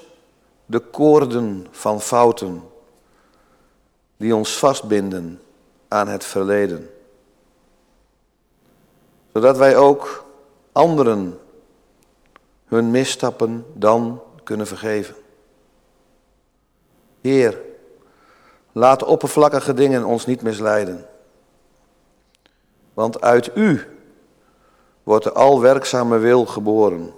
de 0.67 0.79
koorden 0.79 1.67
van 1.71 2.01
fouten 2.01 2.63
die 4.17 4.35
ons 4.35 4.59
vastbinden 4.59 5.41
aan 5.89 6.09
het 6.09 6.25
verleden. 6.25 6.91
Zodat 9.33 9.57
wij 9.57 9.77
ook 9.77 10.25
anderen 10.73 11.39
hun 12.65 12.91
misstappen 12.91 13.67
dan 13.75 14.23
kunnen 14.43 14.67
vergeven. 14.67 15.15
Heer, 17.21 17.61
laat 18.73 19.03
oppervlakkige 19.03 19.75
dingen 19.75 20.05
ons 20.05 20.27
niet 20.27 20.43
misleiden. 20.43 21.07
Want 22.97 23.21
uit 23.21 23.51
U 23.57 23.87
wordt 25.03 25.25
de 25.25 25.33
alwerkzame 25.33 26.19
wil 26.19 26.47
geboren. 26.47 27.13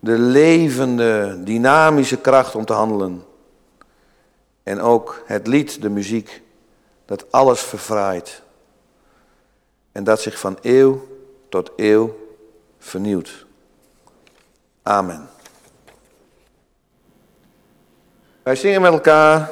De 0.00 0.18
levende, 0.18 1.40
dynamische 1.44 2.16
kracht 2.16 2.54
om 2.54 2.64
te 2.64 2.72
handelen. 2.72 3.24
En 4.62 4.80
ook 4.80 5.22
het 5.26 5.46
lied, 5.46 5.82
de 5.82 5.88
muziek, 5.88 6.42
dat 7.04 7.32
alles 7.32 7.60
verfraait. 7.60 8.42
En 9.92 10.04
dat 10.04 10.20
zich 10.20 10.38
van 10.38 10.58
eeuw 10.62 11.06
tot 11.48 11.70
eeuw 11.76 12.16
vernieuwt. 12.78 13.46
Amen. 14.82 15.28
Wij 18.42 18.56
zingen 18.56 18.80
met 18.80 18.92
elkaar. 18.92 19.50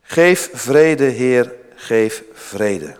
Geef 0.00 0.50
vrede, 0.52 1.04
Heer, 1.04 1.57
geef 1.78 2.22
vrede. 2.32 2.96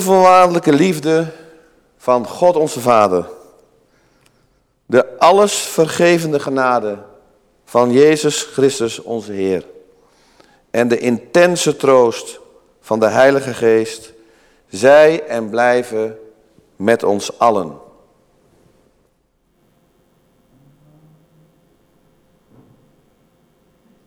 Onvoorwaardelijke 0.00 0.72
liefde 0.72 1.32
van 1.96 2.26
God 2.26 2.56
onze 2.56 2.80
Vader, 2.80 3.28
de 4.86 5.18
alles 5.18 5.54
vergevende 5.54 6.40
genade 6.40 6.98
van 7.64 7.92
Jezus 7.92 8.42
Christus 8.42 9.02
onze 9.02 9.32
Heer 9.32 9.66
en 10.70 10.88
de 10.88 10.98
intense 10.98 11.76
troost 11.76 12.40
van 12.80 13.00
de 13.00 13.06
Heilige 13.06 13.54
Geest, 13.54 14.12
zij 14.68 15.26
en 15.26 15.50
blijven 15.50 16.18
met 16.76 17.02
ons 17.02 17.38
allen. 17.38 17.78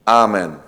Amen. 0.04 0.62